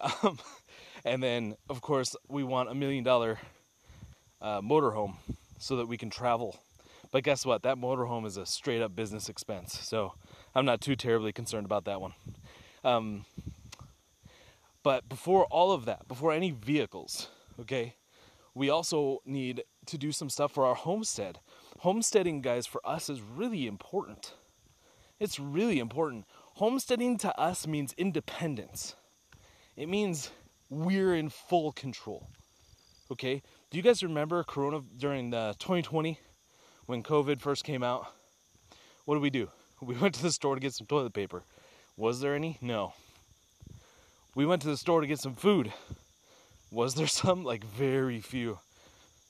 um, 0.00 0.40
and 1.04 1.22
then 1.22 1.54
of 1.70 1.80
course 1.80 2.16
we 2.26 2.42
want 2.42 2.68
a 2.68 2.74
million 2.74 3.04
dollar 3.04 3.38
uh, 4.42 4.60
motorhome 4.60 5.14
so 5.60 5.76
that 5.76 5.86
we 5.86 5.96
can 5.96 6.10
travel. 6.10 6.58
But 7.12 7.22
guess 7.22 7.46
what? 7.46 7.62
That 7.62 7.76
motorhome 7.76 8.26
is 8.26 8.36
a 8.36 8.44
straight 8.44 8.82
up 8.82 8.96
business 8.96 9.28
expense. 9.28 9.78
So 9.82 10.14
I'm 10.52 10.64
not 10.64 10.80
too 10.80 10.96
terribly 10.96 11.32
concerned 11.32 11.64
about 11.64 11.84
that 11.84 12.00
one. 12.00 12.14
Um, 12.82 13.24
but 14.82 15.08
before 15.08 15.44
all 15.52 15.70
of 15.70 15.84
that, 15.84 16.08
before 16.08 16.32
any 16.32 16.50
vehicles, 16.50 17.28
okay, 17.60 17.94
we 18.52 18.68
also 18.68 19.22
need 19.24 19.62
to 19.86 19.96
do 19.96 20.10
some 20.10 20.28
stuff 20.28 20.54
for 20.54 20.66
our 20.66 20.74
homestead. 20.74 21.38
Homesteading, 21.78 22.40
guys, 22.40 22.66
for 22.66 22.80
us 22.84 23.08
is 23.08 23.20
really 23.22 23.68
important. 23.68 24.32
It's 25.20 25.40
really 25.40 25.78
important. 25.78 26.24
Homesteading 26.58 27.18
to 27.18 27.38
us 27.38 27.68
means 27.68 27.94
independence. 27.96 28.96
It 29.76 29.88
means 29.88 30.32
we're 30.68 31.14
in 31.14 31.28
full 31.28 31.70
control. 31.70 32.26
Okay? 33.12 33.42
Do 33.70 33.76
you 33.76 33.82
guys 33.84 34.02
remember 34.02 34.42
Corona 34.42 34.80
during 34.96 35.30
the 35.30 35.54
2020 35.60 36.18
when 36.86 37.04
COVID 37.04 37.40
first 37.40 37.62
came 37.62 37.84
out? 37.84 38.08
What 39.04 39.14
did 39.14 39.22
we 39.22 39.30
do? 39.30 39.50
We 39.80 39.94
went 40.00 40.16
to 40.16 40.22
the 40.22 40.32
store 40.32 40.56
to 40.56 40.60
get 40.60 40.72
some 40.74 40.88
toilet 40.88 41.12
paper. 41.14 41.44
Was 41.96 42.18
there 42.18 42.34
any? 42.34 42.58
No. 42.60 42.92
We 44.34 44.44
went 44.44 44.60
to 44.62 44.68
the 44.68 44.76
store 44.76 45.00
to 45.00 45.06
get 45.06 45.20
some 45.20 45.36
food. 45.36 45.72
Was 46.72 46.96
there 46.96 47.06
some? 47.06 47.44
Like 47.44 47.62
very 47.62 48.20
few. 48.20 48.58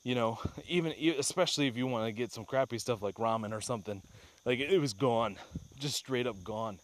You 0.03 0.15
know, 0.15 0.39
even 0.67 0.95
especially 1.19 1.67
if 1.67 1.77
you 1.77 1.85
want 1.85 2.07
to 2.07 2.11
get 2.11 2.31
some 2.31 2.45
crappy 2.45 2.79
stuff 2.79 3.03
like 3.03 3.17
ramen 3.17 3.55
or 3.55 3.61
something. 3.61 4.01
Like 4.45 4.57
it 4.57 4.81
was 4.81 4.93
gone, 4.93 5.37
just 5.77 5.95
straight 5.95 6.25
up 6.25 6.43
gone. 6.43 6.79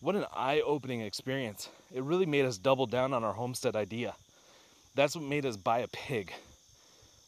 What 0.00 0.14
an 0.14 0.26
eye 0.32 0.60
opening 0.60 1.00
experience. 1.00 1.68
It 1.92 2.04
really 2.04 2.26
made 2.26 2.44
us 2.44 2.56
double 2.56 2.86
down 2.86 3.12
on 3.12 3.24
our 3.24 3.32
homestead 3.32 3.74
idea. 3.74 4.14
That's 4.94 5.16
what 5.16 5.24
made 5.24 5.44
us 5.44 5.56
buy 5.56 5.80
a 5.80 5.88
pig. 5.88 6.32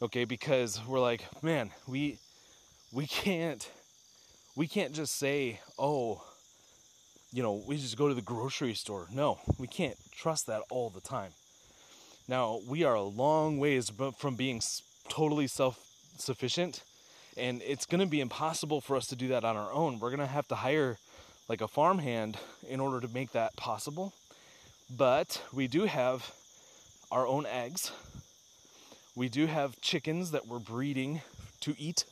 Okay, 0.01 0.25
because 0.25 0.81
we're 0.87 1.01
like, 1.01 1.25
man, 1.43 1.71
we 1.89 2.19
we 2.93 3.07
can't 3.07 3.69
we 4.55 4.69
can't 4.69 4.93
just 4.93 5.17
say, 5.17 5.59
"Oh, 5.79 6.23
you 7.33 7.43
know, 7.43 7.61
we 7.67 7.77
just 7.77 7.99
go 7.99 8.07
to 8.07 8.15
the 8.15 8.23
grocery 8.23 8.75
store." 8.75 9.09
No, 9.13 9.41
we 9.59 9.67
can't 9.67 9.97
trust 10.13 10.47
that 10.47 10.63
all 10.71 10.91
the 10.91 11.01
time. 11.01 11.33
Now, 12.29 12.61
we 12.69 12.85
are 12.85 12.95
a 12.95 13.03
long 13.03 13.59
ways 13.59 13.91
from 14.17 14.37
being 14.37 14.63
totally 15.09 15.49
self-sufficient, 15.49 16.85
and 17.37 17.61
it's 17.63 17.85
going 17.85 18.01
to 18.01 18.07
be 18.07 18.21
impossible 18.21 18.81
for 18.81 18.97
us 18.97 19.09
to 19.09 19.17
do 19.17 19.27
that 19.29 19.45
on 19.45 19.57
our 19.57 19.73
own. 19.73 19.99
We're 19.99 20.11
going 20.11 20.21
to 20.21 20.27
have 20.27 20.47
to 20.49 20.55
hire 20.55 20.99
like 21.51 21.61
a 21.61 21.69
farmhand 21.69 22.39
in 22.67 22.81
order 22.81 23.07
to 23.07 23.13
make 23.13 23.33
that 23.33 23.55
possible. 23.57 24.15
But 24.89 25.43
we 25.53 25.67
do 25.67 25.85
have 25.85 26.33
our 27.13 27.27
own 27.27 27.45
eggs. 27.45 27.93
We 29.15 29.29
do 29.29 29.45
have 29.47 29.79
chickens 29.83 30.31
that 30.31 30.47
we're 30.47 30.59
breeding 30.61 31.21
to 31.61 31.75
eat 31.79 32.05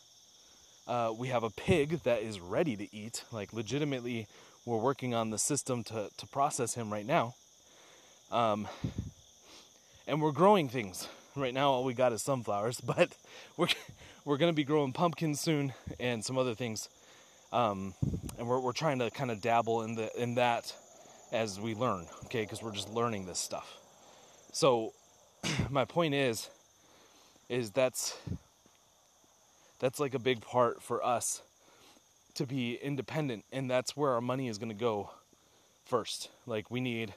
uh, 0.88 1.12
we 1.16 1.28
have 1.28 1.42
a 1.42 1.50
pig 1.50 2.02
that 2.04 2.23
is 2.23 2.40
ready 2.40 2.75
to 2.75 2.97
eat. 2.97 3.23
Like, 3.30 3.52
legitimately, 3.52 4.26
we're 4.64 4.78
working 4.78 5.14
on 5.14 5.28
the 5.28 5.38
system 5.38 5.85
to, 5.85 6.09
to 6.16 6.26
process 6.28 6.75
him 6.75 6.90
right 6.90 7.04
now. 7.04 7.35
Um, 8.33 8.66
and 10.07 10.23
we're 10.23 10.33
growing 10.33 10.68
things. 10.71 11.07
Right 11.37 11.52
now, 11.52 11.71
all 11.71 11.85
we 11.85 11.92
got 11.92 12.12
is 12.12 12.23
sunflowers, 12.23 12.80
but 12.85 13.14
we're, 13.59 13.68
we're 14.25 14.38
going 14.38 14.50
to 14.50 14.57
be 14.57 14.64
growing 14.64 14.92
pumpkins 14.92 15.40
soon 15.40 15.75
and 16.00 16.25
some 16.25 16.38
other 16.38 16.54
things. 16.54 16.88
Um, 17.52 17.95
and 18.38 18.47
we're, 18.47 18.61
we're 18.61 18.73
trying 18.73 18.99
to 18.99 19.11
kind 19.11 19.31
of 19.31 19.40
dabble 19.40 19.83
in, 19.83 19.95
the, 19.95 20.11
in 20.21 20.35
that 20.35 20.75
as 21.33 21.59
we 21.61 21.75
learn, 21.75 22.07
okay? 22.25 22.43
Because 22.43 22.62
we're 22.62 22.75
just 22.75 22.90
learning 22.90 23.26
this 23.26 23.38
stuff. 23.38 23.78
So, 24.52 24.93
my 25.71 25.85
point 25.85 26.14
is, 26.14 26.50
is 27.49 27.71
that's 27.71 28.17
that's 29.78 30.00
like 30.00 30.14
a 30.14 30.19
big 30.19 30.40
part 30.40 30.83
for 30.83 31.05
us 31.05 31.43
to 32.35 32.47
be 32.47 32.75
independent 32.75 33.45
and 33.52 33.71
that's 33.71 33.97
where 33.97 34.12
our 34.12 34.21
money 34.21 34.49
is 34.49 34.59
going 34.59 34.69
to 34.69 34.75
go 34.75 35.11
first 35.85 36.28
like 36.47 36.71
we 36.71 36.81
need 36.81 37.14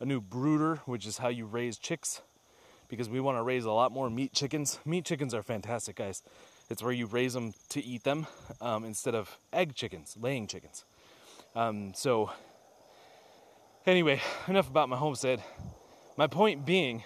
a 0.00 0.04
new 0.04 0.20
brooder 0.20 0.80
which 0.84 1.06
is 1.06 1.18
how 1.18 1.28
you 1.28 1.46
raise 1.46 1.78
chicks 1.78 2.20
because 2.88 3.08
we 3.08 3.20
want 3.20 3.38
to 3.38 3.42
raise 3.42 3.64
a 3.64 3.70
lot 3.70 3.92
more 3.92 4.10
meat 4.10 4.32
chickens 4.32 4.78
meat 4.84 5.04
chickens 5.04 5.32
are 5.32 5.42
fantastic 5.42 5.96
guys 5.96 6.22
it's 6.70 6.82
where 6.82 6.92
you 6.92 7.06
raise 7.06 7.34
them 7.34 7.54
to 7.70 7.84
eat 7.84 8.04
them 8.04 8.26
um, 8.60 8.84
instead 8.84 9.14
of 9.14 9.38
egg 9.52 9.74
chickens 9.74 10.16
laying 10.20 10.46
chickens 10.46 10.84
um, 11.54 11.92
so 11.94 12.30
anyway 13.86 14.20
enough 14.46 14.68
about 14.68 14.88
my 14.88 14.96
homestead 14.96 15.42
my 16.16 16.26
point 16.26 16.64
being 16.66 17.02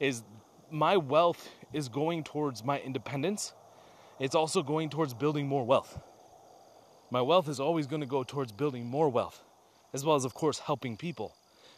is 0.00 0.22
my 0.70 0.96
wealth 0.96 1.48
is 1.72 1.88
going 1.88 2.24
towards 2.24 2.64
my 2.64 2.80
independence 2.80 3.52
it's 4.22 4.36
also 4.36 4.62
going 4.62 4.88
towards 4.88 5.14
building 5.14 5.48
more 5.48 5.64
wealth. 5.64 6.00
My 7.10 7.20
wealth 7.20 7.48
is 7.48 7.58
always 7.58 7.88
going 7.88 8.02
to 8.02 8.06
go 8.06 8.22
towards 8.22 8.52
building 8.52 8.86
more 8.86 9.08
wealth, 9.08 9.42
as 9.92 10.04
well 10.04 10.14
as, 10.14 10.24
of 10.24 10.32
course, 10.32 10.60
helping 10.60 10.96
people. 10.96 11.34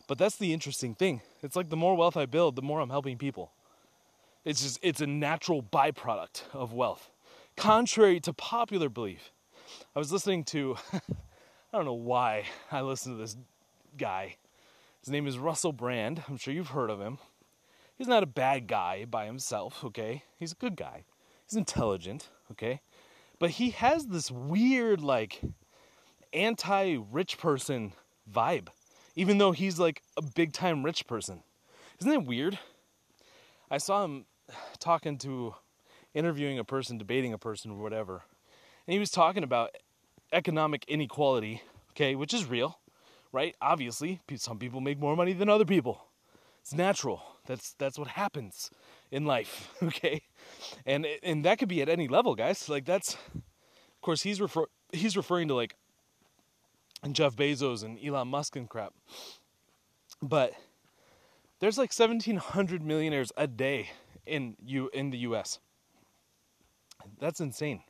But 0.07 0.19
that's 0.19 0.37
the 0.37 0.53
interesting 0.53 0.95
thing. 0.95 1.23
It's 1.43 1.57
like 1.57 1.71
the 1.71 1.77
more 1.77 1.97
wealth 1.97 2.19
I 2.19 2.27
build, 2.27 2.55
the 2.55 2.61
more 2.61 2.81
I'm 2.81 2.91
helping 2.91 3.17
people. 3.17 3.51
It's 4.45 4.63
just, 4.63 4.79
it's 4.83 5.01
a 5.01 5.07
natural 5.07 5.63
byproduct 5.63 6.43
of 6.53 6.73
wealth. 6.73 7.11
Contrary 7.57 8.21
to 8.21 8.33
popular 8.33 8.89
belief, 8.89 9.33
I 9.97 9.99
was 9.99 10.13
listening 10.13 10.45
to, 10.45 10.77
I 10.93 11.01
don't 11.73 11.87
know 11.87 11.95
why 11.95 12.45
I 12.71 12.83
listened 12.83 13.17
to 13.17 13.21
this 13.23 13.37
guy. 13.97 14.37
His 15.01 15.11
name 15.11 15.27
is 15.27 15.39
Russell 15.39 15.73
Brand. 15.73 16.23
I'm 16.29 16.37
sure 16.37 16.53
you've 16.53 16.69
heard 16.69 16.91
of 16.91 17.01
him. 17.01 17.19
He's 17.97 18.09
not 18.09 18.23
a 18.23 18.27
bad 18.27 18.67
guy 18.67 19.05
by 19.05 19.27
himself, 19.27 19.83
okay? 19.85 20.25
He's 20.39 20.53
a 20.53 20.57
good 20.57 20.77
guy. 20.77 21.05
He's 21.49 21.57
intelligent, 21.57 22.29
okay? 22.51 22.81
But 23.39 23.51
he 23.51 23.71
has 23.71 24.07
this 24.07 24.31
weird, 24.31 25.01
like, 25.01 25.41
anti 26.35 26.97
rich 26.97 27.39
person 27.39 27.93
vibe, 28.31 28.69
even 29.17 29.39
though 29.39 29.53
he's 29.53 29.79
like 29.79 30.03
a 30.17 30.23
big 30.23 30.53
time 30.53 30.85
rich 30.85 31.07
person. 31.07 31.43
Isn't 32.01 32.13
that 32.13 32.27
weird? 32.27 32.59
I 33.71 33.79
saw 33.79 34.05
him 34.05 34.27
talking 34.79 35.19
to, 35.19 35.55
interviewing 36.15 36.59
a 36.59 36.65
person, 36.65 36.99
debating 36.99 37.33
a 37.33 37.39
person, 37.39 37.73
or 37.73 37.83
whatever. 37.83 38.23
And 38.87 38.93
he 38.93 38.99
was 38.99 39.11
talking 39.11 39.43
about 39.43 39.71
economic 40.33 40.85
inequality, 40.89 41.63
okay, 41.93 42.15
which 42.15 42.35
is 42.35 42.47
real, 42.47 42.79
right? 43.33 43.55
Obviously, 43.61 44.21
some 44.37 44.59
people 44.59 44.81
make 44.81 44.99
more 44.99 45.17
money 45.17 45.33
than 45.33 45.49
other 45.49 45.65
people. 45.65 46.07
It's 46.61 46.75
natural. 46.75 47.23
That's 47.47 47.75
that's 47.79 47.99
what 47.99 48.09
happens 48.09 48.71
in 49.11 49.27
life, 49.27 49.71
okay? 49.83 50.23
And 50.87 51.07
and 51.23 51.45
that 51.45 51.59
could 51.59 51.69
be 51.69 51.83
at 51.83 51.89
any 51.89 52.09
level, 52.09 52.35
guys. 52.35 52.69
Like 52.69 52.85
that's 52.85 53.15
of 53.35 54.01
course 54.01 54.23
he's 54.23 54.41
refer 54.41 54.67
he's 54.93 55.17
referring 55.17 55.49
to 55.49 55.55
like 55.55 55.77
Jeff 57.13 57.37
Bezos 57.37 57.85
and 57.85 57.99
Elon 58.03 58.29
Musk 58.29 58.57
and 58.57 58.69
crap. 58.69 58.95
But 60.23 60.55
there's 61.61 61.77
like 61.77 61.93
1700 61.93 62.83
millionaires 62.83 63.31
a 63.37 63.47
day 63.47 63.91
in 64.27 64.57
you 64.65 64.91
in 64.93 65.11
the 65.11 65.19
US. 65.19 65.59
That's 67.19 67.41
insane. 67.41 67.83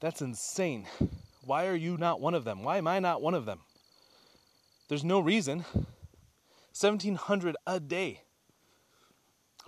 That's 0.00 0.20
insane. 0.20 0.86
Why 1.44 1.66
are 1.66 1.74
you 1.74 1.96
not 1.96 2.20
one 2.20 2.34
of 2.34 2.44
them? 2.44 2.62
Why 2.62 2.78
am 2.78 2.86
I 2.86 2.98
not 2.98 3.22
one 3.22 3.34
of 3.34 3.46
them? 3.46 3.60
There's 4.88 5.04
no 5.04 5.20
reason. 5.20 5.64
1700 6.72 7.56
a 7.66 7.80
day 7.80 8.22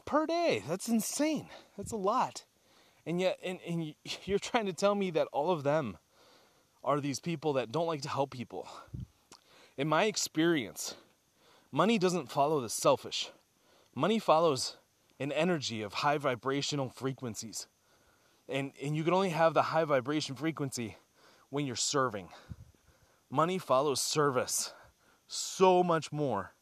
per 0.05 0.27
day. 0.27 0.63
That's 0.69 0.89
insane. 0.89 1.49
That's 1.77 1.93
a 1.93 1.97
lot. 1.97 2.45
And 3.07 3.21
yet, 3.21 3.39
and, 3.43 3.59
and 3.67 3.95
you're 4.25 4.39
trying 4.39 4.67
to 4.67 4.73
tell 4.73 4.95
me 4.95 5.11
that 5.11 5.29
all 5.33 5.51
of 5.51 5.63
them 5.63 5.99
are 6.83 7.01
these 7.01 7.21
people 7.21 7.55
that 7.55 7.73
don't 7.73 7.87
like 7.87 8.03
to 8.03 8.09
help 8.09 8.31
people. 8.31 8.69
In 9.77 9.89
my 9.89 10.05
experience, 10.05 10.95
money 11.73 11.99
doesn't 11.99 12.31
follow 12.31 12.61
the 12.61 12.69
selfish. 12.69 13.31
Money 13.95 14.19
follows 14.19 14.77
an 15.21 15.31
energy 15.33 15.83
of 15.83 15.93
high 15.93 16.19
vibrational 16.19 16.89
frequencies. 16.89 17.69
And, 18.49 18.73
and 18.83 18.97
you 18.97 19.05
can 19.05 19.13
only 19.13 19.29
have 19.29 19.55
the 19.55 19.63
high 19.63 19.85
vibration 19.85 20.35
frequency 20.35 20.97
when 21.51 21.67
you're 21.67 21.77
serving. 21.77 22.31
Money 23.31 23.59
follows 23.59 24.01
service 24.01 24.73
so 25.29 25.85
much 25.85 26.11
more 26.11 26.55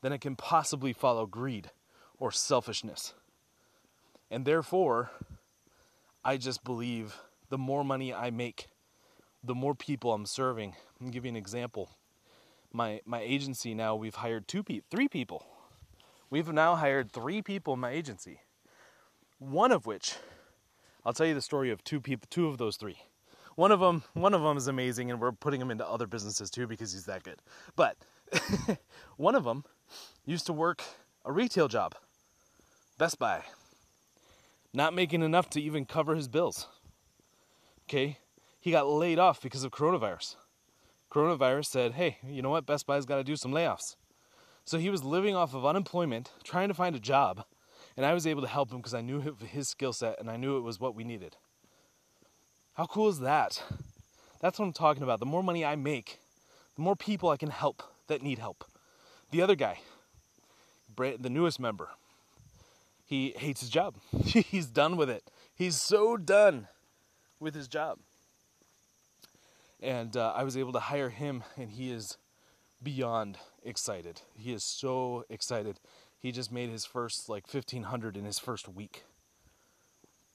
than 0.00 0.12
it 0.12 0.20
can 0.20 0.34
possibly 0.34 0.92
follow 0.92 1.26
greed 1.26 1.70
or 2.18 2.32
selfishness. 2.32 3.14
And 4.30 4.44
therefore, 4.44 5.10
I 6.24 6.36
just 6.38 6.64
believe 6.64 7.16
the 7.50 7.58
more 7.58 7.84
money 7.84 8.12
I 8.12 8.30
make, 8.30 8.66
the 9.44 9.54
more 9.54 9.74
people 9.74 10.12
I'm 10.12 10.26
serving. 10.26 10.74
I'm 11.00 11.10
give 11.10 11.24
you 11.24 11.28
an 11.28 11.36
example. 11.36 11.90
My 12.72 13.00
my 13.06 13.20
agency 13.20 13.74
now 13.74 13.94
we've 13.94 14.16
hired 14.16 14.48
two 14.48 14.64
people, 14.64 14.86
three 14.90 15.06
people. 15.06 15.46
We've 16.30 16.52
now 16.52 16.74
hired 16.74 17.12
three 17.12 17.42
people 17.42 17.74
in 17.74 17.80
my 17.80 17.90
agency. 17.90 18.40
One 19.38 19.72
of 19.72 19.86
which 19.86 20.14
I'll 21.04 21.12
tell 21.12 21.26
you 21.26 21.34
the 21.34 21.40
story 21.40 21.70
of 21.70 21.84
two 21.84 22.00
people, 22.00 22.26
two 22.30 22.48
of 22.48 22.58
those 22.58 22.76
three. 22.76 22.98
One 23.54 23.70
of 23.70 23.80
them, 23.80 24.02
one 24.12 24.34
of 24.34 24.42
them 24.42 24.56
is 24.56 24.66
amazing, 24.66 25.10
and 25.10 25.20
we're 25.20 25.32
putting 25.32 25.60
him 25.60 25.70
into 25.70 25.88
other 25.88 26.06
businesses 26.06 26.50
too 26.50 26.66
because 26.66 26.92
he's 26.92 27.04
that 27.06 27.22
good. 27.22 27.40
But 27.76 27.96
one 29.16 29.36
of 29.36 29.44
them 29.44 29.64
used 30.24 30.46
to 30.46 30.52
work 30.52 30.82
a 31.24 31.32
retail 31.32 31.68
job 31.68 31.94
Best 32.98 33.18
Buy. 33.18 33.44
Not 34.72 34.94
making 34.94 35.22
enough 35.22 35.48
to 35.50 35.60
even 35.60 35.86
cover 35.86 36.16
his 36.16 36.28
bills. 36.28 36.66
Okay? 37.88 38.18
He 38.60 38.72
got 38.72 38.88
laid 38.88 39.18
off 39.18 39.40
because 39.40 39.62
of 39.62 39.70
coronavirus. 39.70 40.36
Coronavirus 41.10 41.66
said, 41.66 41.92
hey, 41.92 42.18
you 42.26 42.42
know 42.42 42.50
what? 42.50 42.66
Best 42.66 42.86
Buy's 42.86 43.06
got 43.06 43.16
to 43.16 43.24
do 43.24 43.36
some 43.36 43.52
layoffs. 43.52 43.96
So 44.66 44.78
he 44.78 44.90
was 44.90 45.04
living 45.04 45.36
off 45.36 45.54
of 45.54 45.64
unemployment, 45.64 46.32
trying 46.42 46.66
to 46.68 46.74
find 46.74 46.96
a 46.96 47.00
job, 47.00 47.44
and 47.96 48.04
I 48.04 48.12
was 48.12 48.26
able 48.26 48.42
to 48.42 48.48
help 48.48 48.72
him 48.72 48.78
because 48.78 48.94
I 48.94 49.00
knew 49.00 49.36
his 49.38 49.68
skill 49.68 49.92
set 49.92 50.18
and 50.18 50.28
I 50.28 50.36
knew 50.36 50.58
it 50.58 50.62
was 50.62 50.80
what 50.80 50.96
we 50.96 51.04
needed. 51.04 51.36
How 52.74 52.86
cool 52.86 53.08
is 53.08 53.20
that? 53.20 53.62
That's 54.40 54.58
what 54.58 54.66
I'm 54.66 54.72
talking 54.72 55.04
about. 55.04 55.20
The 55.20 55.26
more 55.26 55.42
money 55.42 55.64
I 55.64 55.76
make, 55.76 56.18
the 56.74 56.82
more 56.82 56.96
people 56.96 57.30
I 57.30 57.36
can 57.36 57.50
help 57.50 57.82
that 58.08 58.22
need 58.22 58.40
help. 58.40 58.64
The 59.30 59.40
other 59.40 59.54
guy, 59.54 59.78
the 60.96 61.30
newest 61.30 61.60
member, 61.60 61.90
he 63.04 63.34
hates 63.36 63.60
his 63.60 63.70
job. 63.70 63.94
He's 64.24 64.66
done 64.66 64.96
with 64.96 65.08
it. 65.08 65.30
He's 65.54 65.80
so 65.80 66.16
done 66.16 66.66
with 67.38 67.54
his 67.54 67.68
job. 67.68 68.00
And 69.80 70.16
uh, 70.16 70.32
I 70.34 70.42
was 70.42 70.56
able 70.56 70.72
to 70.72 70.80
hire 70.80 71.10
him, 71.10 71.44
and 71.56 71.70
he 71.70 71.92
is 71.92 72.18
beyond 72.82 73.38
excited. 73.62 74.22
He 74.34 74.52
is 74.52 74.64
so 74.64 75.24
excited. 75.28 75.80
He 76.18 76.32
just 76.32 76.50
made 76.52 76.70
his 76.70 76.84
first 76.84 77.28
like 77.28 77.44
1500 77.52 78.16
in 78.16 78.24
his 78.24 78.38
first 78.38 78.68
week. 78.68 79.04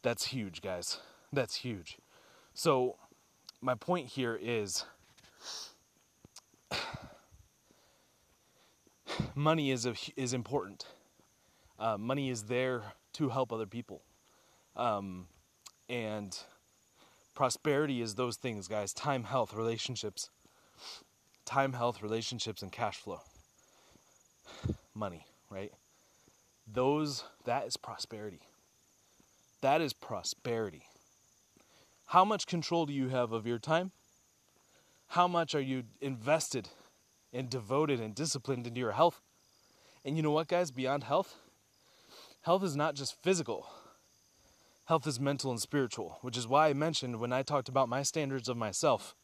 That's 0.02 0.28
huge, 0.28 0.62
guys. 0.62 1.00
That's 1.32 1.56
huge. 1.56 1.98
So, 2.54 2.98
my 3.62 3.76
point 3.76 4.08
here 4.08 4.38
is 4.42 4.84
money 9.36 9.72
is 9.72 9.86
a, 9.86 9.94
is 10.18 10.34
important. 10.34 10.86
Uh, 11.80 11.98
money 11.98 12.30
is 12.30 12.44
there 12.44 12.94
to 13.14 13.30
help 13.30 13.52
other 13.52 13.66
people, 13.66 14.04
um, 14.76 15.28
and 15.90 16.38
prosperity 17.34 18.02
is 18.02 18.16
those 18.16 18.38
things, 18.38 18.68
guys. 18.68 18.94
Time, 18.94 19.24
health, 19.24 19.54
relationships. 19.54 20.30
Time, 21.52 21.74
health, 21.74 22.02
relationships, 22.02 22.62
and 22.62 22.72
cash 22.72 22.96
flow. 22.96 23.20
Money, 24.96 25.26
right? 25.50 25.74
Those 26.66 27.26
that 27.44 27.68
is 27.68 27.76
prosperity. 27.76 28.40
That 29.60 29.82
is 29.82 29.92
prosperity. 29.92 30.84
How 32.06 32.24
much 32.24 32.48
control 32.48 32.86
do 32.86 32.94
you 32.94 33.10
have 33.10 33.34
of 33.34 33.46
your 33.46 33.60
time? 33.60 33.92
How 35.08 35.28
much 35.28 35.54
are 35.54 35.60
you 35.60 35.84
invested 36.00 36.70
and 37.34 37.50
devoted 37.50 38.00
and 38.00 38.16
disciplined 38.16 38.66
into 38.66 38.80
your 38.80 38.94
health? 38.94 39.20
And 40.06 40.16
you 40.16 40.24
know 40.24 40.32
what, 40.32 40.48
guys? 40.48 40.72
Beyond 40.72 41.04
health, 41.04 41.36
health 42.44 42.64
is 42.64 42.78
not 42.78 42.96
just 42.96 43.22
physical, 43.22 43.68
health 44.86 45.06
is 45.06 45.20
mental 45.20 45.52
and 45.52 45.60
spiritual, 45.60 46.18
which 46.22 46.38
is 46.38 46.48
why 46.48 46.70
I 46.70 46.74
mentioned 46.74 47.20
when 47.20 47.34
I 47.34 47.44
talked 47.44 47.68
about 47.68 47.90
my 47.90 48.04
standards 48.04 48.48
of 48.48 48.56
myself, 48.56 49.16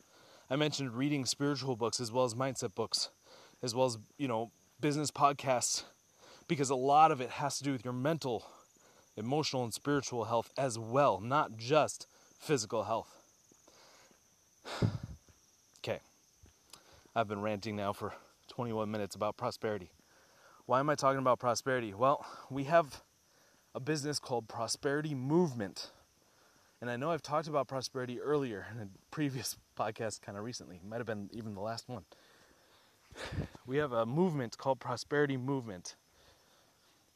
I 0.50 0.56
mentioned 0.56 0.94
reading 0.94 1.26
spiritual 1.26 1.76
books 1.76 2.00
as 2.00 2.12
well 2.12 2.24
as 2.24 2.34
mindset 2.34 2.74
books, 2.74 3.10
as 3.62 3.76
well 3.76 3.86
as, 3.88 3.98
you 4.18 4.28
know, 4.28 4.52
business 4.80 5.12
podcasts, 5.12 5.84
because 6.48 6.70
a 6.70 6.76
lot 6.76 7.12
of 7.12 7.20
it 7.20 7.32
has 7.32 7.58
to 7.58 7.64
do 7.64 7.74
with 7.74 7.84
your 7.84 7.94
mental, 7.94 8.46
emotional, 9.18 9.64
and 9.64 9.74
spiritual 9.74 10.26
health 10.26 10.50
as 10.58 10.80
well, 10.80 11.20
not 11.20 11.58
just 11.58 12.08
physical 12.40 12.84
health. 12.84 13.14
okay, 15.80 16.00
I've 17.14 17.28
been 17.28 17.42
ranting 17.42 17.76
now 17.76 17.92
for 17.92 18.14
21 18.48 18.90
minutes 18.90 19.16
about 19.16 19.36
prosperity. 19.36 19.90
Why 20.66 20.80
am 20.80 20.90
I 20.90 20.96
talking 20.96 21.20
about 21.20 21.40
prosperity? 21.40 21.94
Well, 21.94 22.26
we 22.50 22.66
have 22.66 23.02
a 23.76 23.80
business 23.80 24.20
called 24.20 24.48
Prosperity 24.48 25.14
Movement. 25.14 25.92
And 26.80 26.90
I 26.90 26.96
know 26.96 27.12
I've 27.12 27.22
talked 27.22 27.48
about 27.48 27.68
prosperity 27.68 28.20
earlier 28.20 28.68
in 28.72 28.82
a 28.82 28.88
previous 29.12 29.58
podcast, 29.78 30.22
kind 30.22 30.38
of 30.38 30.44
recently. 30.44 30.80
Might 30.88 30.98
have 30.98 31.08
been 31.08 31.30
even 31.34 31.56
the 31.56 31.62
last 31.62 31.90
one. 31.90 32.04
We 33.66 33.78
have 33.78 33.92
a 33.92 34.06
movement 34.06 34.58
called 34.58 34.80
Prosperity 34.80 35.38
Movement. 35.38 35.96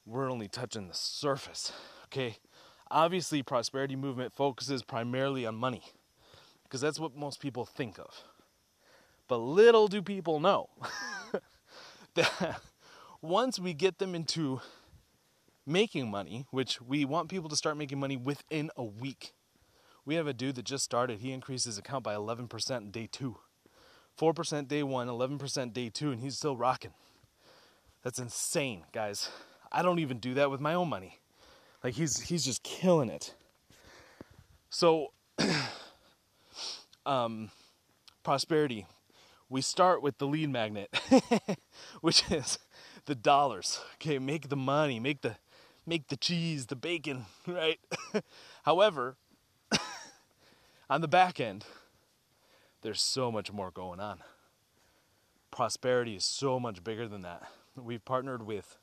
We're 0.05 0.31
only 0.31 0.47
touching 0.47 0.87
the 0.87 0.95
surface, 0.95 1.71
okay? 2.05 2.37
Obviously, 2.89 3.43
Prosperity 3.43 3.95
Movement 3.95 4.33
focuses 4.33 4.83
primarily 4.83 5.45
on 5.45 5.55
money 5.55 5.83
because 6.63 6.81
that's 6.81 6.99
what 6.99 7.15
most 7.15 7.39
people 7.39 7.65
think 7.65 7.99
of. 7.99 8.23
But 9.27 9.37
little 9.37 9.87
do 9.87 10.01
people 10.01 10.39
know 10.39 10.69
that 12.15 12.59
once 13.21 13.59
we 13.59 13.73
get 13.73 13.99
them 13.99 14.15
into 14.15 14.59
making 15.65 16.09
money, 16.09 16.45
which 16.51 16.81
we 16.81 17.05
want 17.05 17.29
people 17.29 17.49
to 17.49 17.55
start 17.55 17.77
making 17.77 17.99
money 17.99 18.17
within 18.17 18.71
a 18.75 18.83
week. 18.83 19.33
We 20.05 20.15
have 20.15 20.27
a 20.27 20.33
dude 20.33 20.55
that 20.55 20.65
just 20.65 20.83
started. 20.83 21.19
He 21.19 21.31
increased 21.31 21.65
his 21.65 21.77
account 21.77 22.03
by 22.03 22.15
11% 22.15 22.91
day 22.91 23.07
two. 23.11 23.37
4% 24.19 24.67
day 24.67 24.83
one, 24.83 25.07
11% 25.07 25.73
day 25.73 25.89
two, 25.89 26.11
and 26.11 26.19
he's 26.19 26.37
still 26.37 26.57
rocking. 26.57 26.93
That's 28.03 28.19
insane, 28.19 28.83
guys. 28.93 29.29
I 29.71 29.81
don't 29.81 29.99
even 29.99 30.17
do 30.17 30.33
that 30.33 30.51
with 30.51 30.59
my 30.59 30.73
own 30.73 30.89
money. 30.89 31.19
Like 31.83 31.93
he's 31.93 32.19
he's 32.19 32.45
just 32.45 32.63
killing 32.63 33.09
it. 33.09 33.33
So 34.69 35.13
um 37.05 37.51
prosperity. 38.23 38.85
We 39.49 39.61
start 39.61 40.01
with 40.01 40.17
the 40.17 40.27
lead 40.27 40.49
magnet, 40.49 40.89
which 42.01 42.29
is 42.31 42.57
the 43.05 43.15
dollars. 43.15 43.81
Okay, 43.95 44.17
make 44.17 44.49
the 44.49 44.55
money, 44.55 44.99
make 44.99 45.21
the 45.21 45.35
make 45.85 46.07
the 46.07 46.17
cheese, 46.17 46.67
the 46.67 46.75
bacon, 46.75 47.25
right? 47.47 47.79
However, 48.63 49.17
on 50.91 50.99
the 50.99 51.07
back 51.07 51.39
end, 51.39 51.63
there's 52.81 53.01
so 53.01 53.31
much 53.31 53.49
more 53.53 53.71
going 53.71 54.01
on. 54.01 54.19
Prosperity 55.49 56.17
is 56.17 56.25
so 56.25 56.59
much 56.59 56.83
bigger 56.83 57.07
than 57.07 57.21
that. 57.21 57.43
We've 57.77 58.03
partnered 58.03 58.43
with 58.43 58.77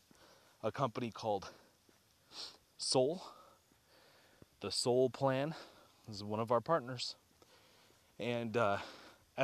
a 0.62 0.73
company 0.73 1.11
called 1.11 1.51
Soul. 2.79 3.25
The 4.61 4.71
Soul 4.71 5.11
Plan 5.11 5.55
is 6.11 6.25
one 6.25 6.40
of 6.40 6.51
our 6.51 6.62
partners. 6.62 7.14
And 8.18 8.57
uh, 8.57 8.79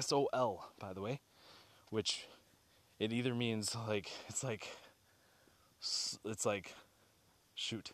SOL, 0.00 0.64
by 0.80 0.94
the 0.94 1.02
way, 1.02 1.20
which 1.90 2.24
it 2.98 3.12
either 3.12 3.34
means 3.34 3.76
like 3.86 4.10
it's 4.28 4.42
like 4.42 4.68
it's 6.24 6.46
like 6.46 6.74
shoot 7.54 7.92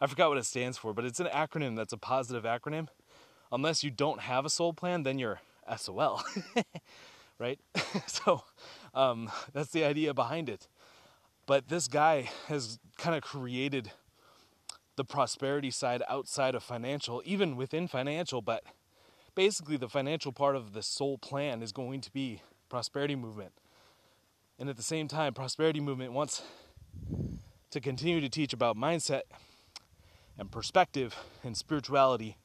i 0.00 0.06
forgot 0.06 0.30
what 0.30 0.38
it 0.38 0.46
stands 0.46 0.78
for 0.78 0.94
but 0.94 1.04
it's 1.04 1.20
an 1.20 1.26
acronym 1.26 1.76
that's 1.76 1.92
a 1.92 1.98
positive 1.98 2.44
acronym 2.44 2.88
unless 3.52 3.82
you 3.84 3.90
don't 3.90 4.20
have 4.20 4.44
a 4.44 4.50
soul 4.50 4.72
plan 4.72 5.02
then 5.02 5.18
you're 5.18 5.40
sol 5.76 6.22
right? 7.38 7.58
So 8.06 8.42
um, 8.94 9.30
that's 9.52 9.70
the 9.70 9.84
idea 9.84 10.14
behind 10.14 10.48
it. 10.48 10.68
But 11.46 11.68
this 11.68 11.86
guy 11.86 12.30
has 12.48 12.78
kind 12.96 13.14
of 13.16 13.22
created 13.22 13.92
the 14.96 15.04
prosperity 15.04 15.70
side 15.70 16.02
outside 16.08 16.54
of 16.54 16.62
financial 16.62 17.22
even 17.26 17.54
within 17.56 17.86
financial 17.86 18.40
but 18.40 18.64
basically 19.34 19.76
the 19.76 19.88
financial 19.88 20.32
part 20.32 20.56
of 20.56 20.72
the 20.72 20.82
soul 20.82 21.18
plan 21.18 21.62
is 21.62 21.70
going 21.70 22.00
to 22.00 22.10
be 22.12 22.40
prosperity 22.68 23.14
movement. 23.14 23.52
And 24.58 24.70
at 24.70 24.76
the 24.76 24.82
same 24.82 25.06
time, 25.06 25.34
Prosperity 25.34 25.80
Movement 25.80 26.12
wants 26.12 26.42
to 27.70 27.80
continue 27.80 28.20
to 28.22 28.28
teach 28.28 28.54
about 28.54 28.76
mindset 28.76 29.22
and 30.38 30.50
perspective 30.50 31.14
and 31.44 31.54
spirituality 31.54 32.38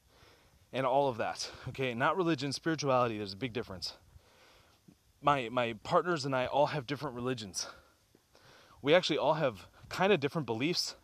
and 0.74 0.86
all 0.86 1.10
of 1.10 1.18
that. 1.18 1.50
Okay, 1.70 1.94
not 1.94 2.18
religion, 2.18 2.52
spirituality, 2.52 3.18
there's 3.18 3.34
a 3.34 3.38
big 3.38 3.54
difference. 3.54 3.94
My 5.22 5.50
my 5.50 5.74
partners 5.84 6.26
and 6.26 6.36
I 6.36 6.46
all 6.48 6.68
have 6.68 6.88
different 6.88 7.16
religions. 7.16 7.68
We 8.82 8.96
actually 8.96 9.18
all 9.18 9.36
have 9.36 9.68
kind 9.90 10.12
of 10.12 10.20
different 10.20 10.48
beliefs. 10.48 10.96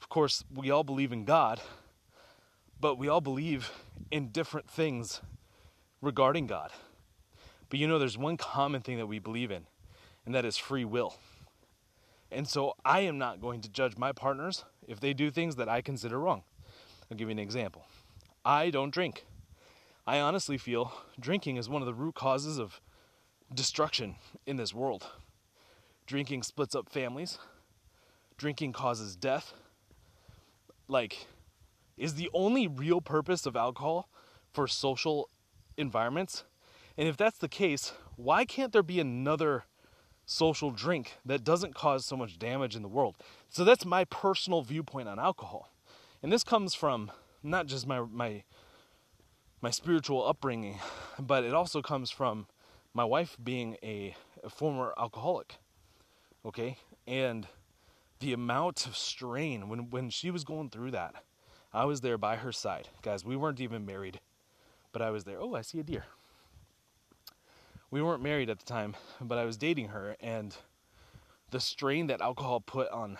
Of 0.00 0.08
course, 0.08 0.44
we 0.54 0.70
all 0.70 0.84
believe 0.84 1.12
in 1.12 1.24
God, 1.24 1.60
but 2.80 2.96
we 2.96 3.08
all 3.08 3.20
believe 3.20 3.70
in 4.10 4.28
different 4.28 4.70
things 4.70 5.20
regarding 6.00 6.46
God. 6.46 6.70
But 7.68 7.78
you 7.78 7.86
know 7.86 7.98
there's 7.98 8.16
one 8.16 8.36
common 8.36 8.80
thing 8.80 8.96
that 8.98 9.06
we 9.06 9.18
believe 9.18 9.50
in 9.50 9.66
and 10.28 10.34
that 10.34 10.44
is 10.44 10.58
free 10.58 10.84
will. 10.84 11.16
And 12.30 12.46
so 12.46 12.74
I 12.84 13.00
am 13.00 13.16
not 13.16 13.40
going 13.40 13.62
to 13.62 13.70
judge 13.70 13.96
my 13.96 14.12
partners 14.12 14.64
if 14.86 15.00
they 15.00 15.14
do 15.14 15.30
things 15.30 15.56
that 15.56 15.70
I 15.70 15.80
consider 15.80 16.18
wrong. 16.18 16.42
I'll 17.10 17.16
give 17.16 17.28
you 17.28 17.32
an 17.32 17.38
example. 17.38 17.86
I 18.48 18.70
don't 18.70 18.94
drink. 18.94 19.26
I 20.06 20.20
honestly 20.20 20.56
feel 20.56 20.94
drinking 21.20 21.58
is 21.58 21.68
one 21.68 21.82
of 21.82 21.86
the 21.86 21.92
root 21.92 22.14
causes 22.14 22.58
of 22.58 22.80
destruction 23.52 24.14
in 24.46 24.56
this 24.56 24.72
world. 24.72 25.06
Drinking 26.06 26.42
splits 26.42 26.74
up 26.74 26.88
families. 26.88 27.36
Drinking 28.38 28.72
causes 28.72 29.16
death. 29.16 29.52
Like, 30.88 31.26
is 31.98 32.14
the 32.14 32.30
only 32.32 32.66
real 32.66 33.02
purpose 33.02 33.44
of 33.44 33.54
alcohol 33.54 34.08
for 34.50 34.66
social 34.66 35.28
environments? 35.76 36.44
And 36.96 37.06
if 37.06 37.18
that's 37.18 37.36
the 37.36 37.48
case, 37.50 37.92
why 38.16 38.46
can't 38.46 38.72
there 38.72 38.82
be 38.82 38.98
another 38.98 39.64
social 40.24 40.70
drink 40.70 41.18
that 41.26 41.44
doesn't 41.44 41.74
cause 41.74 42.06
so 42.06 42.16
much 42.16 42.38
damage 42.38 42.76
in 42.76 42.82
the 42.82 42.88
world. 42.88 43.16
So 43.48 43.64
that's 43.64 43.86
my 43.86 44.04
personal 44.04 44.60
viewpoint 44.60 45.08
on 45.08 45.18
alcohol. 45.18 45.70
And 46.22 46.30
this 46.30 46.44
comes 46.44 46.74
from 46.74 47.10
not 47.42 47.66
just 47.66 47.86
my 47.86 48.00
my 48.00 48.44
my 49.60 49.70
spiritual 49.70 50.26
upbringing, 50.26 50.78
but 51.18 51.44
it 51.44 51.54
also 51.54 51.82
comes 51.82 52.10
from 52.10 52.46
my 52.94 53.04
wife 53.04 53.36
being 53.42 53.76
a, 53.82 54.14
a 54.42 54.48
former 54.48 54.94
alcoholic. 54.98 55.56
Okay? 56.44 56.78
And 57.06 57.46
the 58.20 58.32
amount 58.32 58.86
of 58.86 58.96
strain 58.96 59.68
when 59.68 59.90
when 59.90 60.10
she 60.10 60.30
was 60.30 60.44
going 60.44 60.70
through 60.70 60.92
that, 60.92 61.14
I 61.72 61.84
was 61.84 62.00
there 62.00 62.18
by 62.18 62.36
her 62.36 62.52
side. 62.52 62.88
Guys, 63.02 63.24
we 63.24 63.36
weren't 63.36 63.60
even 63.60 63.84
married, 63.84 64.20
but 64.92 65.02
I 65.02 65.10
was 65.10 65.24
there. 65.24 65.40
Oh, 65.40 65.54
I 65.54 65.62
see 65.62 65.80
a 65.80 65.84
deer 65.84 66.04
we 67.90 68.02
weren't 68.02 68.22
married 68.22 68.50
at 68.50 68.58
the 68.58 68.64
time, 68.64 68.96
but 69.20 69.38
I 69.38 69.44
was 69.44 69.56
dating 69.56 69.88
her, 69.88 70.16
and 70.20 70.54
the 71.50 71.60
strain 71.60 72.08
that 72.08 72.20
alcohol 72.20 72.60
put 72.60 72.88
on 72.90 73.16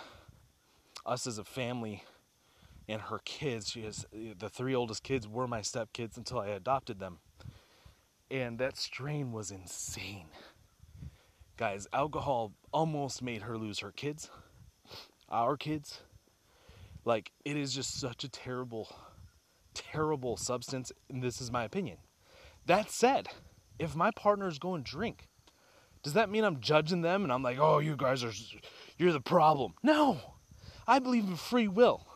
us 1.06 1.26
as 1.26 1.38
a 1.38 1.44
family 1.44 2.04
and 2.88 3.02
her 3.02 3.20
kids, 3.24 3.70
she 3.70 3.82
has 3.82 4.06
eh, 4.14 4.32
the 4.36 4.48
three 4.48 4.74
oldest 4.74 5.02
kids 5.02 5.28
were 5.28 5.46
my 5.46 5.60
stepkids 5.60 6.16
until 6.16 6.40
I 6.40 6.48
adopted 6.48 6.98
them. 6.98 7.18
And 8.30 8.58
that 8.58 8.76
strain 8.76 9.32
was 9.32 9.50
insane. 9.50 10.28
Guys, 11.56 11.86
alcohol 11.92 12.52
almost 12.72 13.22
made 13.22 13.42
her 13.42 13.58
lose 13.58 13.80
her 13.80 13.90
kids, 13.90 14.30
our 15.28 15.56
kids. 15.56 16.02
Like, 17.04 17.32
it 17.44 17.56
is 17.56 17.74
just 17.74 17.98
such 17.98 18.22
a 18.24 18.28
terrible, 18.28 18.94
terrible 19.74 20.36
substance, 20.36 20.92
and 21.08 21.22
this 21.22 21.40
is 21.40 21.50
my 21.50 21.64
opinion 21.64 21.98
That 22.66 22.90
said, 22.90 23.28
if 23.78 23.96
my 23.96 24.10
partners 24.10 24.58
go 24.58 24.74
and 24.74 24.84
drink, 24.84 25.26
does 26.02 26.12
that 26.12 26.30
mean 26.30 26.44
I'm 26.44 26.60
judging 26.60 27.00
them 27.00 27.22
and 27.22 27.32
I'm 27.32 27.42
like, 27.42 27.58
oh, 27.58 27.78
you 27.78 27.96
guys 27.96 28.22
are, 28.22 28.32
you're 28.98 29.12
the 29.12 29.20
problem? 29.20 29.74
No, 29.82 30.18
I 30.86 30.98
believe 30.98 31.24
in 31.24 31.36
free 31.36 31.68
will. 31.68 32.06